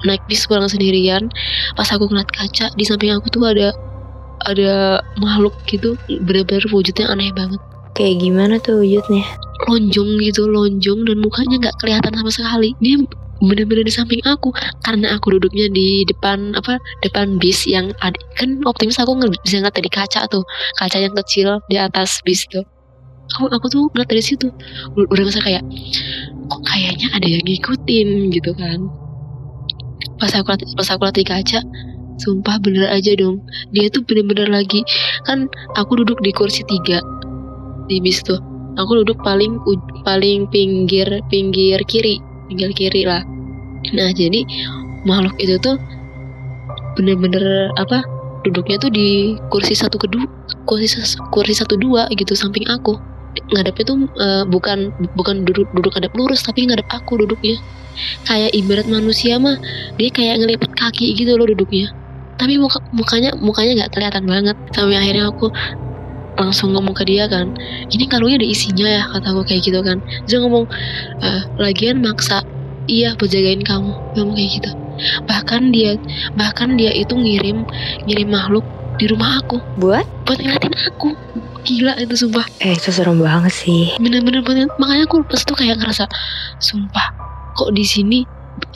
Naik 0.05 0.21
bis 0.29 0.45
pulang 0.45 0.69
sendirian. 0.69 1.33
Pas 1.75 1.89
aku 1.89 2.07
ngeliat 2.13 2.29
kaca 2.29 2.69
di 2.77 2.85
samping 2.85 3.17
aku 3.17 3.33
tuh 3.33 3.49
ada 3.49 3.73
ada 4.45 5.01
makhluk 5.17 5.57
gitu. 5.65 5.97
Bener-bener 6.07 6.69
wujudnya 6.69 7.09
aneh 7.09 7.33
banget. 7.33 7.59
Kayak 7.97 8.21
gimana 8.21 8.55
tuh 8.61 8.85
wujudnya? 8.85 9.25
Lonjong 9.67 10.21
gitu 10.21 10.45
lonjong 10.49 11.01
dan 11.09 11.17
mukanya 11.19 11.57
nggak 11.67 11.77
kelihatan 11.81 12.13
sama 12.13 12.31
sekali. 12.31 12.77
Dia 12.85 13.01
bener-bener 13.43 13.89
di 13.89 13.95
samping 13.95 14.23
aku. 14.29 14.53
Karena 14.85 15.17
aku 15.17 15.41
duduknya 15.41 15.67
di 15.73 16.05
depan 16.05 16.55
apa 16.55 16.77
depan 17.01 17.41
bis 17.41 17.65
yang 17.65 17.91
ada 18.05 18.21
kan 18.37 18.61
optimis 18.69 19.01
aku 19.01 19.17
nggak 19.17 19.33
bisa 19.43 19.65
ngeliat 19.65 19.75
dari 19.75 19.91
kaca 19.91 20.29
tuh. 20.29 20.45
Kaca 20.79 21.01
yang 21.01 21.17
kecil 21.17 21.59
di 21.67 21.81
atas 21.81 22.21
bis 22.23 22.45
tuh 22.53 22.63
aku 23.37 23.49
aku 23.53 23.67
tuh 23.69 23.83
ngeliat 23.93 24.09
dari 24.09 24.25
situ. 24.25 24.49
Udah 24.97 25.23
ngerasa 25.25 25.43
kayak 25.45 25.65
kok 26.49 26.63
kayaknya 26.69 27.09
ada 27.17 27.27
yang 27.27 27.43
ngikutin 27.45 28.09
gitu 28.33 28.53
kan. 28.57 28.89
Pas 30.21 30.33
aku 30.37 30.55
liat, 30.55 30.63
pas 30.77 30.89
aku 30.93 31.03
liat 31.09 31.17
di 31.17 31.25
kaca 31.27 31.61
sumpah 32.21 32.61
bener 32.63 32.87
aja 32.93 33.17
dong. 33.19 33.43
Dia 33.75 33.89
tuh 33.89 34.05
bener-bener 34.05 34.47
lagi 34.47 34.85
kan 35.27 35.49
aku 35.75 36.05
duduk 36.05 36.21
di 36.23 36.31
kursi 36.31 36.63
tiga 36.69 37.01
di 37.89 37.99
bis 37.99 38.23
tuh. 38.23 38.39
Aku 38.81 39.05
duduk 39.05 39.21
paling 39.21 39.61
paling 40.07 40.49
pinggir 40.49 41.09
pinggir 41.29 41.81
kiri 41.89 42.23
pinggir 42.49 42.71
kiri 42.73 43.03
lah. 43.05 43.25
Nah 43.93 44.15
jadi 44.15 44.47
makhluk 45.05 45.35
itu 45.43 45.59
tuh 45.59 45.77
bener-bener 46.95 47.73
apa 47.81 48.05
duduknya 48.43 48.77
tuh 48.79 48.91
di 48.91 49.39
kursi 49.49 49.73
satu 49.73 49.97
kedua 49.97 50.27
kursi 50.67 50.99
kursi 51.31 51.55
satu 51.55 51.79
dua 51.79 52.11
gitu 52.15 52.35
samping 52.35 52.67
aku 52.69 52.99
ngadepnya 53.53 53.85
tuh 53.89 53.99
uh, 54.21 54.45
bukan 54.49 54.93
bukan 55.17 55.45
duduk 55.49 55.69
duduk 55.73 55.93
ngadep 55.97 56.13
lurus 56.17 56.45
tapi 56.45 56.69
ngadep 56.69 56.87
aku 56.93 57.21
duduknya. 57.21 57.57
Kayak 58.25 58.57
ibarat 58.57 58.87
manusia 58.89 59.37
mah 59.37 59.57
dia 60.01 60.09
kayak 60.09 60.41
ngelipet 60.41 60.73
kaki 60.77 61.13
gitu 61.17 61.37
loh 61.37 61.45
duduknya. 61.49 61.93
Tapi 62.41 62.57
muka, 62.59 62.81
mukanya 62.91 63.31
mukanya 63.37 63.85
nggak 63.85 63.91
kelihatan 63.93 64.25
banget. 64.25 64.57
Sampai 64.73 64.97
akhirnya 64.97 65.29
aku 65.29 65.53
langsung 66.33 66.73
ngomong 66.73 66.97
ke 66.97 67.05
dia 67.05 67.29
kan 67.29 67.53
ini 67.93 68.09
kalungnya 68.09 68.41
ada 68.41 68.49
isinya 68.49 68.89
ya 68.89 69.05
kata 69.13 69.27
aku 69.37 69.43
kayak 69.45 69.63
gitu 69.65 69.81
kan. 69.85 70.01
Dia 70.25 70.41
ngomong 70.41 70.65
e, 71.21 71.29
lagian 71.61 72.01
maksa 72.01 72.41
iya 72.89 73.13
buat 73.21 73.29
jagain 73.29 73.61
kamu 73.61 73.93
ngomong 74.17 74.35
kayak 74.37 74.51
gitu. 74.61 74.71
Bahkan 75.29 75.63
dia 75.73 76.01
bahkan 76.37 76.75
dia 76.81 76.93
itu 76.93 77.13
ngirim 77.13 77.69
ngirim 78.09 78.29
makhluk 78.33 78.65
di 79.03 79.11
rumah 79.11 79.43
aku. 79.43 79.59
Buat? 79.83 80.07
Buat 80.23 80.39
ngeliatin 80.39 80.75
aku. 80.87 81.19
Gila 81.67 81.99
itu 81.99 82.15
sumpah. 82.15 82.47
Eh 82.63 82.79
itu 82.79 82.95
serem 82.95 83.19
banget 83.19 83.51
sih. 83.51 83.91
Bener-bener 83.99 84.47
banget 84.47 84.71
makanya 84.79 85.11
aku 85.11 85.27
pas 85.27 85.43
tuh 85.43 85.59
kayak 85.59 85.83
ngerasa 85.83 86.07
sumpah 86.63 87.11
kok 87.59 87.75
di 87.75 87.83
sini 87.83 88.23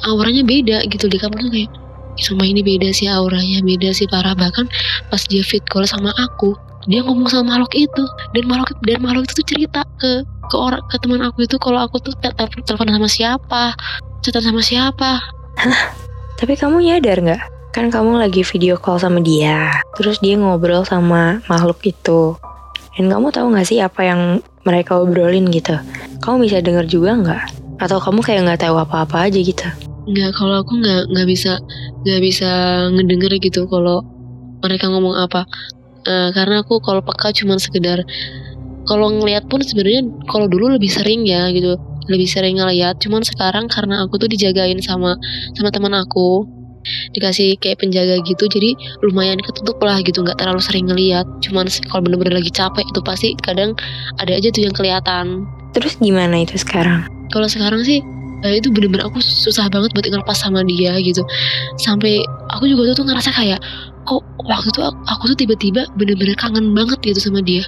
auranya 0.05 0.43
beda 0.43 0.85
gitu 0.91 1.07
di 1.07 1.17
kamar 1.17 1.39
tuh 1.39 1.55
kayak 1.55 1.71
sama 2.19 2.45
ini 2.45 2.61
beda 2.67 2.91
sih 2.91 3.07
auranya 3.07 3.63
beda 3.63 3.95
sih 3.95 4.11
parah. 4.11 4.35
Bahkan 4.35 4.67
pas 5.15 5.23
dia 5.31 5.47
fit 5.47 5.63
call 5.71 5.87
sama 5.87 6.11
aku 6.19 6.59
dia 6.91 7.07
ngomong 7.07 7.31
sama 7.31 7.55
makhluk 7.55 7.75
itu. 7.79 8.05
Dan 8.35 8.51
makhluk 8.51 8.75
dan 8.83 8.99
makhluk 8.99 9.31
itu 9.31 9.43
tuh 9.43 9.47
cerita 9.47 9.87
ke 10.03 10.27
ke 10.27 10.57
orang 10.59 10.83
ke 10.91 10.99
teman 11.03 11.23
aku 11.23 11.47
itu 11.47 11.59
kalau 11.59 11.87
aku 11.87 12.03
tuh 12.03 12.15
telepon 12.23 12.87
sama 12.91 13.09
siapa 13.11 13.63
cerita 14.23 14.43
sama 14.43 14.63
siapa. 14.63 15.23
Hah? 15.57 16.07
tapi 16.37 16.53
kamu 16.53 16.85
nyadar 16.85 17.19
nggak 17.25 17.43
kan 17.77 17.93
kamu 17.93 18.17
lagi 18.17 18.41
video 18.41 18.81
call 18.81 18.97
sama 18.97 19.21
dia 19.21 19.69
terus 20.01 20.17
dia 20.25 20.41
ngobrol 20.41 20.89
sama 20.89 21.45
makhluk 21.45 21.85
itu 21.85 22.33
dan 22.97 23.13
kamu 23.13 23.29
tahu 23.29 23.53
gak 23.53 23.69
sih 23.69 23.85
apa 23.85 24.01
yang 24.09 24.41
mereka 24.67 24.99
obrolin 24.99 25.47
gitu? 25.55 25.79
Kamu 26.19 26.43
bisa 26.43 26.59
denger 26.59 26.91
juga 26.91 27.15
nggak? 27.15 27.43
Atau 27.79 28.03
kamu 28.03 28.21
kayak 28.27 28.41
nggak 28.51 28.61
tahu 28.67 28.77
apa-apa 28.83 29.31
aja 29.31 29.39
gitu? 29.39 29.69
Nggak, 30.11 30.35
kalau 30.35 30.65
aku 30.67 30.83
nggak 30.83 31.03
nggak 31.15 31.27
bisa 31.31 31.53
nggak 32.03 32.21
bisa 32.21 32.51
ngedenger 32.99 33.33
gitu 33.39 33.71
kalau 33.71 34.03
mereka 34.67 34.91
ngomong 34.91 35.15
apa. 35.15 35.47
Uh, 36.07 36.31
karena 36.35 36.63
aku 36.67 36.83
kalau 36.83 37.03
peka 37.03 37.31
cuma 37.35 37.59
sekedar 37.59 38.03
kalau 38.87 39.11
ngeliat 39.11 39.47
pun 39.51 39.59
sebenarnya 39.63 40.07
kalau 40.31 40.47
dulu 40.47 40.79
lebih 40.79 40.87
sering 40.87 41.27
ya 41.27 41.51
gitu 41.51 41.75
lebih 42.07 42.31
sering 42.31 42.63
ngeliat 42.63 43.03
cuman 43.03 43.27
sekarang 43.27 43.67
karena 43.67 44.07
aku 44.07 44.15
tuh 44.15 44.31
dijagain 44.31 44.79
sama 44.79 45.19
sama 45.59 45.75
teman 45.75 45.91
aku 45.91 46.47
dikasih 47.15 47.57
kayak 47.61 47.83
penjaga 47.83 48.21
gitu 48.25 48.47
jadi 48.51 48.75
lumayan 49.03 49.41
ketutup 49.43 49.79
lah 49.83 50.01
gitu 50.03 50.23
nggak 50.23 50.39
terlalu 50.39 50.61
sering 50.63 50.87
ngeliat. 50.89 51.27
Cuman 51.45 51.67
kalau 51.91 52.03
bener-bener 52.07 52.39
lagi 52.41 52.51
capek 52.53 52.85
itu 52.87 53.01
pasti 53.03 53.29
kadang 53.43 53.75
ada 54.23 54.33
aja 54.35 54.49
tuh 54.53 54.67
yang 54.67 54.75
kelihatan. 54.75 55.47
Terus 55.77 55.99
gimana 56.01 56.43
itu 56.43 56.57
sekarang? 56.57 57.05
Kalau 57.35 57.51
sekarang 57.51 57.83
sih 57.85 58.01
eh, 58.45 58.55
itu 58.61 58.69
bener-bener 58.73 59.07
aku 59.09 59.19
susah 59.23 59.67
banget 59.73 59.93
buat 59.93 60.07
ngelepas 60.07 60.37
sama 60.37 60.63
dia 60.67 60.97
gitu. 61.03 61.25
Sampai 61.81 62.23
aku 62.53 62.69
juga 62.71 62.93
tuh, 62.93 63.03
tuh 63.03 63.05
ngerasa 63.13 63.31
kayak 63.35 63.61
kok 64.07 64.23
waktu 64.47 64.69
itu 64.71 64.81
aku, 64.83 64.99
aku 65.11 65.23
tuh 65.35 65.39
tiba-tiba 65.39 65.83
bener-bener 65.99 66.37
kangen 66.39 66.73
banget 66.73 66.99
gitu 67.03 67.21
sama 67.21 67.43
dia. 67.43 67.65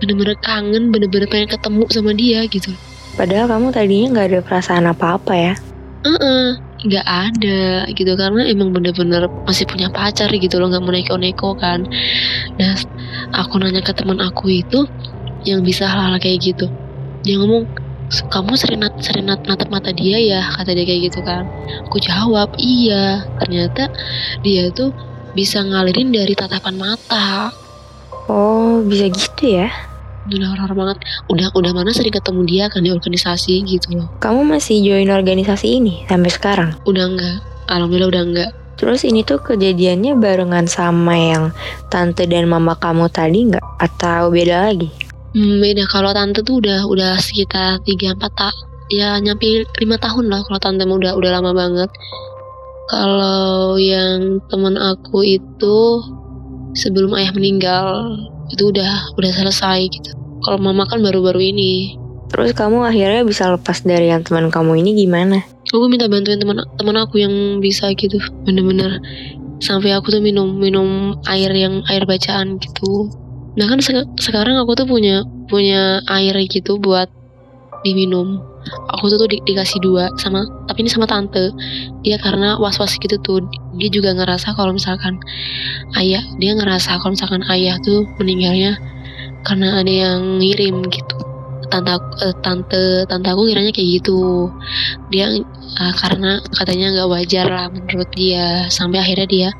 Bener-bener 0.00 0.36
kangen 0.44 0.92
bener-bener 0.92 1.28
pengen 1.28 1.48
ketemu 1.52 1.84
sama 1.92 2.12
dia 2.16 2.44
gitu. 2.48 2.72
Padahal 3.18 3.50
kamu 3.50 3.74
tadinya 3.74 4.06
nggak 4.16 4.26
ada 4.32 4.40
perasaan 4.40 4.86
apa-apa 4.88 5.34
ya? 5.34 5.54
Uh 6.00 6.16
-uh, 6.16 6.46
nggak 6.80 7.06
ada 7.06 7.84
gitu 7.92 8.16
karena 8.16 8.48
emang 8.48 8.72
bener-bener 8.72 9.28
masih 9.44 9.68
punya 9.68 9.92
pacar 9.92 10.32
gitu 10.32 10.56
loh 10.56 10.72
nggak 10.72 10.82
mau 10.82 10.92
neko-neko 10.92 11.52
kan. 11.60 11.84
Nah 12.56 12.72
aku 13.36 13.60
nanya 13.60 13.84
ke 13.84 13.92
teman 13.92 14.16
aku 14.20 14.48
itu 14.64 14.88
yang 15.44 15.60
bisa 15.60 15.84
hal-hal 15.84 16.16
kayak 16.16 16.40
gitu. 16.40 16.72
Dia 17.24 17.36
ngomong 17.36 17.68
kamu 18.32 18.52
sering 18.56 18.80
nat 18.80 18.96
sering 19.04 19.28
nat 19.28 19.44
natap 19.44 19.68
mata 19.68 19.92
dia 19.92 20.18
ya 20.18 20.40
kata 20.56 20.72
dia 20.72 20.88
kayak 20.88 21.12
gitu 21.12 21.20
kan. 21.20 21.44
Aku 21.88 22.00
jawab 22.00 22.56
iya. 22.56 23.28
Ternyata 23.44 23.92
dia 24.40 24.72
tuh 24.72 24.90
bisa 25.36 25.60
ngalirin 25.60 26.10
dari 26.10 26.32
tatapan 26.32 26.80
mata. 26.80 27.52
Oh 28.30 28.80
bisa 28.86 29.10
gitu 29.10 29.58
ya 29.60 29.89
udah 30.36 30.48
horor 30.54 30.72
banget 30.78 30.98
udah 31.26 31.48
udah 31.54 31.72
mana 31.74 31.90
sering 31.90 32.14
ketemu 32.14 32.40
dia 32.46 32.64
kan 32.70 32.82
di 32.86 32.90
organisasi 32.94 33.64
gitu 33.66 33.98
loh 33.98 34.08
kamu 34.22 34.46
masih 34.46 34.78
join 34.82 35.10
organisasi 35.10 35.82
ini 35.82 36.06
sampai 36.06 36.30
sekarang 36.30 36.70
udah 36.86 37.04
enggak 37.10 37.36
alhamdulillah 37.66 38.10
udah 38.10 38.24
enggak 38.24 38.50
Terus 38.80 39.04
ini 39.04 39.20
tuh 39.28 39.44
kejadiannya 39.44 40.16
barengan 40.16 40.64
sama 40.64 41.12
yang 41.12 41.52
tante 41.92 42.24
dan 42.24 42.48
mama 42.48 42.72
kamu 42.80 43.12
tadi 43.12 43.52
nggak? 43.52 43.60
Atau 43.76 44.32
beda 44.32 44.72
lagi? 44.72 44.88
Hmm, 45.36 45.60
beda 45.60 45.84
kalau 45.92 46.16
tante 46.16 46.40
tuh 46.40 46.64
udah 46.64 46.88
udah 46.88 47.20
sekitar 47.20 47.84
3 47.84 48.16
4 48.16 48.24
tak 48.32 48.56
ya 48.88 49.20
nyampe 49.20 49.68
lima 49.84 50.00
tahun 50.00 50.32
lah 50.32 50.40
kalau 50.48 50.58
tante 50.64 50.88
udah 50.88 51.12
udah 51.12 51.30
lama 51.36 51.52
banget. 51.52 51.92
Kalau 52.88 53.76
yang 53.76 54.40
teman 54.48 54.80
aku 54.80 55.28
itu 55.28 56.00
sebelum 56.72 57.12
ayah 57.20 57.36
meninggal 57.36 57.86
itu 58.52 58.70
udah 58.70 59.14
udah 59.16 59.30
selesai 59.32 59.88
gitu. 59.90 60.10
Kalau 60.46 60.58
mama 60.58 60.84
kan 60.88 61.00
baru-baru 61.00 61.54
ini. 61.54 61.96
Terus 62.30 62.54
kamu 62.54 62.86
akhirnya 62.86 63.26
bisa 63.26 63.50
lepas 63.50 63.82
dari 63.82 64.10
yang 64.10 64.22
teman 64.22 64.54
kamu 64.54 64.78
ini 64.82 64.94
gimana? 65.06 65.42
aku 65.70 65.86
minta 65.86 66.10
bantuin 66.10 66.38
teman 66.42 66.58
teman 66.74 66.96
aku 66.98 67.22
yang 67.22 67.62
bisa 67.62 67.94
gitu 67.94 68.18
bener-bener 68.42 68.98
sampai 69.62 69.94
aku 69.94 70.10
tuh 70.10 70.22
minum 70.22 70.58
minum 70.58 71.14
air 71.30 71.52
yang 71.54 71.84
air 71.86 72.02
bacaan 72.02 72.58
gitu 72.58 73.06
nah 73.54 73.70
kan 73.70 73.78
se 73.78 73.94
sekarang 74.18 74.58
aku 74.58 74.74
tuh 74.74 74.86
punya 74.86 75.22
punya 75.46 76.02
air 76.10 76.34
gitu 76.50 76.78
buat 76.78 77.06
diminum 77.86 78.42
aku 78.92 79.08
tuh 79.10 79.28
di 79.30 79.40
dikasih 79.44 79.80
dua 79.80 80.12
sama 80.20 80.44
tapi 80.68 80.84
ini 80.84 80.90
sama 80.92 81.06
tante. 81.08 81.52
Dia 82.04 82.20
karena 82.20 82.56
was 82.60 82.76
was 82.76 82.94
gitu 83.00 83.16
tuh. 83.20 83.44
Dia 83.80 83.88
juga 83.88 84.12
ngerasa 84.12 84.52
kalau 84.54 84.76
misalkan 84.76 85.16
ayah 85.96 86.22
dia 86.38 86.52
ngerasa 86.54 87.00
kalau 87.00 87.16
misalkan 87.16 87.42
ayah 87.48 87.76
tuh 87.80 88.04
meninggalnya 88.20 88.76
karena 89.46 89.80
ada 89.80 89.92
yang 89.92 90.42
ngirim 90.42 90.84
gitu. 90.92 91.16
Tante 91.70 91.94
uh, 91.94 92.34
tante 92.42 93.06
tante 93.06 93.28
aku 93.30 93.48
kiranya 93.48 93.72
kayak 93.72 94.02
gitu. 94.02 94.50
Dia 95.08 95.32
uh, 95.80 95.94
karena 95.96 96.42
katanya 96.52 96.86
nggak 96.98 97.08
wajar 97.08 97.46
lah 97.48 97.66
menurut 97.72 98.10
dia. 98.12 98.68
Sampai 98.68 99.00
akhirnya 99.00 99.28
dia 99.28 99.50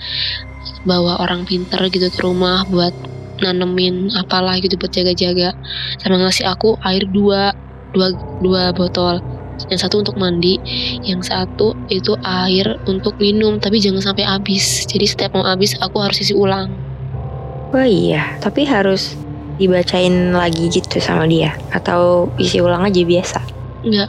bawa 0.85 1.21
orang 1.21 1.45
pinter 1.45 1.81
gitu 1.93 2.09
ke 2.09 2.21
rumah 2.25 2.65
buat 2.69 2.93
nanemin 3.41 4.13
apalah 4.21 4.61
gitu 4.61 4.77
buat 4.77 4.93
jaga-jaga. 4.93 5.57
Sama 6.03 6.21
ngasih 6.21 6.45
aku 6.51 6.77
air 6.85 7.09
dua 7.09 7.57
dua 7.93 8.15
dua 8.41 8.63
botol. 8.75 9.19
Yang 9.69 9.85
satu 9.85 10.01
untuk 10.01 10.17
mandi 10.17 10.57
yang 11.05 11.21
satu 11.21 11.77
itu 11.93 12.17
air 12.25 12.81
untuk 12.89 13.21
minum 13.21 13.61
tapi 13.61 13.77
jangan 13.77 14.01
sampai 14.01 14.25
habis. 14.25 14.89
Jadi 14.89 15.05
setiap 15.05 15.37
mau 15.37 15.45
habis 15.45 15.77
aku 15.79 16.01
harus 16.01 16.21
isi 16.25 16.33
ulang. 16.33 16.73
Oh 17.71 17.85
iya 17.85 18.41
tapi 18.41 18.65
harus 18.65 19.15
dibacain 19.61 20.33
lagi 20.33 20.73
gitu 20.73 20.97
sama 20.99 21.29
dia? 21.29 21.53
Atau 21.77 22.33
isi 22.41 22.59
ulang 22.65 22.89
aja 22.89 23.05
biasa? 23.05 23.39
Enggak 23.85 24.09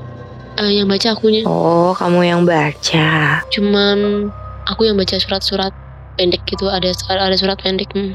uh, 0.56 0.72
yang 0.72 0.88
baca 0.88 1.12
akunya. 1.12 1.44
Oh 1.44 1.92
kamu 2.00 2.20
yang 2.32 2.42
baca. 2.48 3.44
Cuman 3.52 4.32
aku 4.72 4.88
yang 4.88 4.96
baca 4.96 5.20
surat-surat 5.20 5.76
pendek 6.16 6.44
gitu 6.46 6.68
ada 6.70 6.92
ada 6.92 7.38
surat 7.38 7.58
pendek 7.60 7.90
hmm. 7.96 8.14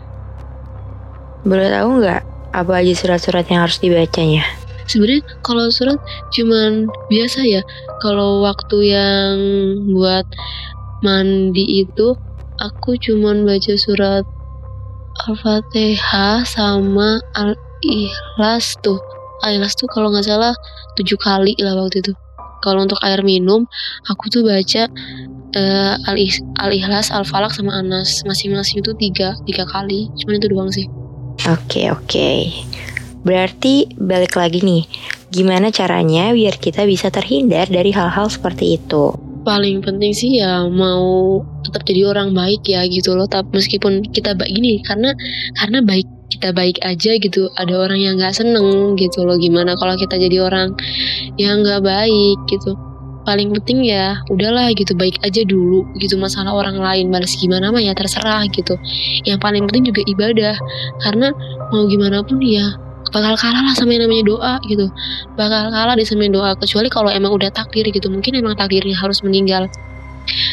boleh 1.46 1.68
tahu 1.72 1.88
nggak 2.02 2.22
apa 2.54 2.72
aja 2.80 2.92
surat-surat 2.96 3.44
yang 3.48 3.66
harus 3.66 3.78
dibacanya 3.80 4.44
sebenarnya 4.86 5.22
kalau 5.42 5.68
surat 5.70 5.98
cuman 6.34 6.86
biasa 7.10 7.42
ya 7.46 7.62
kalau 8.02 8.42
waktu 8.42 8.94
yang 8.94 9.36
buat 9.92 10.26
mandi 11.04 11.86
itu 11.86 12.16
aku 12.60 12.96
cuman 12.96 13.44
baca 13.44 13.74
surat 13.76 14.24
Al-Fatihah 15.24 16.44
sama 16.44 17.24
Al-Ikhlas 17.32 18.76
tuh. 18.84 19.00
Al-Ikhlas 19.44 19.76
tuh 19.76 19.88
kalau 19.88 20.12
nggak 20.12 20.28
salah 20.28 20.52
tujuh 21.00 21.16
kali 21.16 21.56
lah 21.60 21.76
waktu 21.76 22.04
itu. 22.04 22.12
Kalau 22.64 22.84
untuk 22.84 23.00
air 23.04 23.20
minum, 23.24 23.64
aku 24.08 24.28
tuh 24.28 24.42
baca 24.44 24.88
uh, 25.56 25.94
Al-Ikhlas, 26.60 27.12
Al-Falak 27.12 27.52
sama 27.56 27.80
Anas. 27.80 28.24
Masing-masing 28.28 28.84
itu 28.84 28.92
tiga, 28.96 29.36
tiga 29.48 29.64
kali. 29.68 30.12
Cuman 30.20 30.36
itu 30.40 30.48
doang 30.52 30.70
sih. 30.72 30.88
Oke, 31.48 31.48
okay, 31.48 31.86
oke. 31.92 32.04
Okay. 32.08 32.40
Berarti 33.26 33.90
balik 33.98 34.38
lagi 34.38 34.62
nih, 34.62 34.86
gimana 35.34 35.74
caranya 35.74 36.30
biar 36.30 36.62
kita 36.62 36.86
bisa 36.86 37.10
terhindar 37.10 37.66
dari 37.66 37.90
hal-hal 37.90 38.30
seperti 38.30 38.78
itu? 38.78 39.26
paling 39.46 39.78
penting 39.78 40.10
sih 40.10 40.42
ya 40.42 40.66
mau 40.66 41.38
tetap 41.62 41.86
jadi 41.86 42.10
orang 42.10 42.34
baik 42.34 42.66
ya 42.66 42.82
gitu 42.90 43.14
loh. 43.14 43.30
Tapi 43.30 43.46
meskipun 43.54 44.02
kita 44.10 44.34
baik 44.34 44.50
gini 44.50 44.82
karena 44.82 45.14
karena 45.54 45.78
baik 45.86 46.10
kita 46.34 46.50
baik 46.50 46.82
aja 46.82 47.14
gitu. 47.22 47.46
Ada 47.54 47.78
orang 47.78 48.02
yang 48.02 48.18
nggak 48.18 48.34
seneng 48.34 48.98
gitu 48.98 49.22
loh. 49.22 49.38
Gimana 49.38 49.78
kalau 49.78 49.94
kita 49.94 50.18
jadi 50.18 50.42
orang 50.42 50.74
yang 51.38 51.62
nggak 51.62 51.86
baik 51.86 52.38
gitu? 52.50 52.74
Paling 53.22 53.54
penting 53.58 53.86
ya 53.86 54.18
udahlah 54.30 54.70
gitu 54.74 54.98
baik 54.98 55.22
aja 55.22 55.46
dulu 55.46 55.86
gitu. 56.02 56.18
Masalah 56.18 56.50
orang 56.50 56.82
lain 56.82 57.14
balas 57.14 57.38
gimana 57.38 57.70
mah 57.70 57.82
ya 57.82 57.94
terserah 57.94 58.42
gitu. 58.50 58.74
Yang 59.22 59.38
paling 59.38 59.62
penting 59.70 59.94
juga 59.94 60.02
ibadah. 60.10 60.58
Karena 61.06 61.30
mau 61.70 61.86
gimana 61.86 62.26
pun 62.26 62.42
ya 62.42 62.66
bakal 63.16 63.32
kalah 63.40 63.64
lah 63.64 63.72
sama 63.72 63.96
yang 63.96 64.04
namanya 64.04 64.24
doa 64.28 64.54
gitu. 64.68 64.92
Bakal 65.40 65.72
kalah 65.72 65.96
di 65.96 66.04
sama 66.04 66.28
doa 66.28 66.52
kecuali 66.60 66.92
kalau 66.92 67.08
emang 67.08 67.32
udah 67.32 67.48
takdir 67.48 67.88
gitu. 67.88 68.12
Mungkin 68.12 68.36
emang 68.36 68.52
takdirnya 68.60 68.92
harus 68.92 69.24
meninggal. 69.24 69.72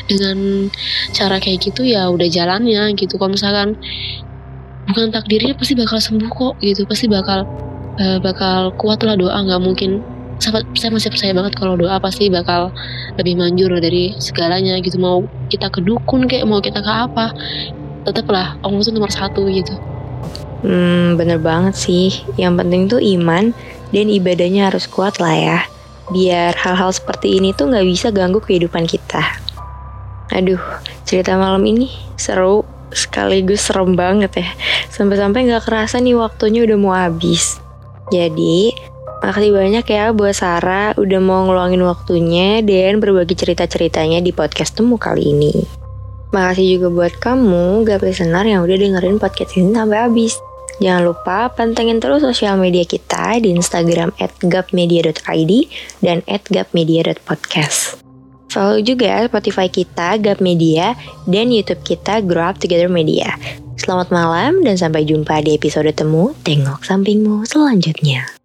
Dengan 0.07 0.69
cara 1.11 1.43
kayak 1.43 1.59
gitu 1.59 1.83
ya 1.83 2.07
udah 2.07 2.29
jalannya 2.31 2.95
gitu. 2.95 3.19
Kalau 3.19 3.35
misalkan 3.35 3.75
bukan 4.87 5.11
takdirnya 5.11 5.59
pasti 5.59 5.75
bakal 5.75 5.99
sembuh 5.99 6.31
kok 6.31 6.53
gitu. 6.63 6.87
Pasti 6.87 7.11
bakal 7.11 7.43
uh, 7.99 8.19
bakal 8.23 8.71
kuat 8.79 9.03
lah 9.03 9.19
doa. 9.19 9.35
Nggak 9.43 9.59
mungkin 9.59 9.99
saya 10.75 10.91
masih 10.91 11.11
percaya 11.11 11.35
banget 11.35 11.59
kalau 11.59 11.75
doa 11.75 11.99
pasti 11.99 12.31
bakal 12.31 12.71
lebih 13.19 13.35
manjur 13.35 13.75
dari 13.75 14.15
segalanya 14.23 14.79
gitu. 14.79 14.95
Mau 15.03 15.27
kita 15.51 15.67
ke 15.67 15.83
dukun 15.83 16.31
kayak 16.31 16.47
mau 16.47 16.63
kita 16.63 16.79
ke 16.79 16.91
apa 16.91 17.35
tetaplah 18.03 18.59
Allah 18.61 18.79
itu 18.83 18.91
nomor 18.91 19.11
satu 19.11 19.47
gitu 19.47 19.75
Hmm, 20.63 21.19
bener 21.19 21.43
banget 21.43 21.75
sih. 21.75 22.23
Yang 22.39 22.53
penting 22.63 22.81
tuh 22.87 23.01
iman 23.19 23.51
dan 23.91 24.05
ibadahnya 24.07 24.71
harus 24.71 24.87
kuat 24.87 25.19
lah 25.19 25.35
ya. 25.35 25.59
Biar 26.09 26.55
hal-hal 26.55 26.91
seperti 26.95 27.37
ini 27.37 27.51
tuh 27.51 27.67
nggak 27.67 27.85
bisa 27.85 28.07
ganggu 28.15 28.39
kehidupan 28.39 28.87
kita. 28.87 29.21
Aduh, 30.31 30.59
cerita 31.03 31.35
malam 31.35 31.61
ini 31.67 31.91
seru 32.15 32.63
sekaligus 32.95 33.67
serem 33.67 33.93
banget 33.93 34.39
ya. 34.39 34.49
Sampai-sampai 34.87 35.51
nggak 35.51 35.67
kerasa 35.67 35.99
nih 35.99 36.15
waktunya 36.15 36.63
udah 36.63 36.77
mau 36.79 36.95
habis. 36.95 37.59
Jadi, 38.07 38.71
makasih 39.19 39.51
banyak 39.51 39.85
ya 39.87 40.15
buat 40.15 40.35
Sarah 40.35 40.95
udah 40.95 41.19
mau 41.19 41.43
ngeluangin 41.43 41.83
waktunya 41.83 42.63
dan 42.63 43.03
berbagi 43.03 43.35
cerita-ceritanya 43.35 44.23
di 44.23 44.31
podcast 44.31 44.79
temu 44.79 44.95
kali 44.95 45.31
ini. 45.31 45.53
Makasih 46.33 46.79
juga 46.79 46.87
buat 46.89 47.13
kamu, 47.21 47.85
gak 47.85 48.01
listener 48.01 48.41
yang 48.47 48.65
udah 48.65 48.77
dengerin 48.79 49.21
podcast 49.21 49.53
ini 49.53 49.69
sampai 49.69 49.99
habis. 50.01 50.33
Jangan 50.81 51.03
lupa 51.05 51.53
pantengin 51.53 52.01
terus 52.01 52.25
sosial 52.25 52.57
media 52.57 52.81
kita 52.87 53.37
di 53.37 53.53
Instagram 53.53 54.13
gapmedia.id 54.41 55.51
dan 56.01 56.25
gapmedia.podcast. 56.25 58.01
Follow 58.53 58.77
juga 58.85 59.25
Spotify 59.25 59.65
kita, 59.65 60.21
Gap 60.21 60.37
Media, 60.37 60.93
dan 61.25 61.49
YouTube 61.49 61.81
kita, 61.81 62.21
Grow 62.21 62.53
Up 62.53 62.61
Together 62.61 62.85
Media. 62.85 63.33
Selamat 63.81 64.13
malam 64.13 64.61
dan 64.61 64.77
sampai 64.77 65.09
jumpa 65.09 65.41
di 65.41 65.57
episode 65.57 65.89
temu 65.97 66.37
Tengok 66.45 66.85
Sampingmu 66.85 67.49
selanjutnya. 67.49 68.42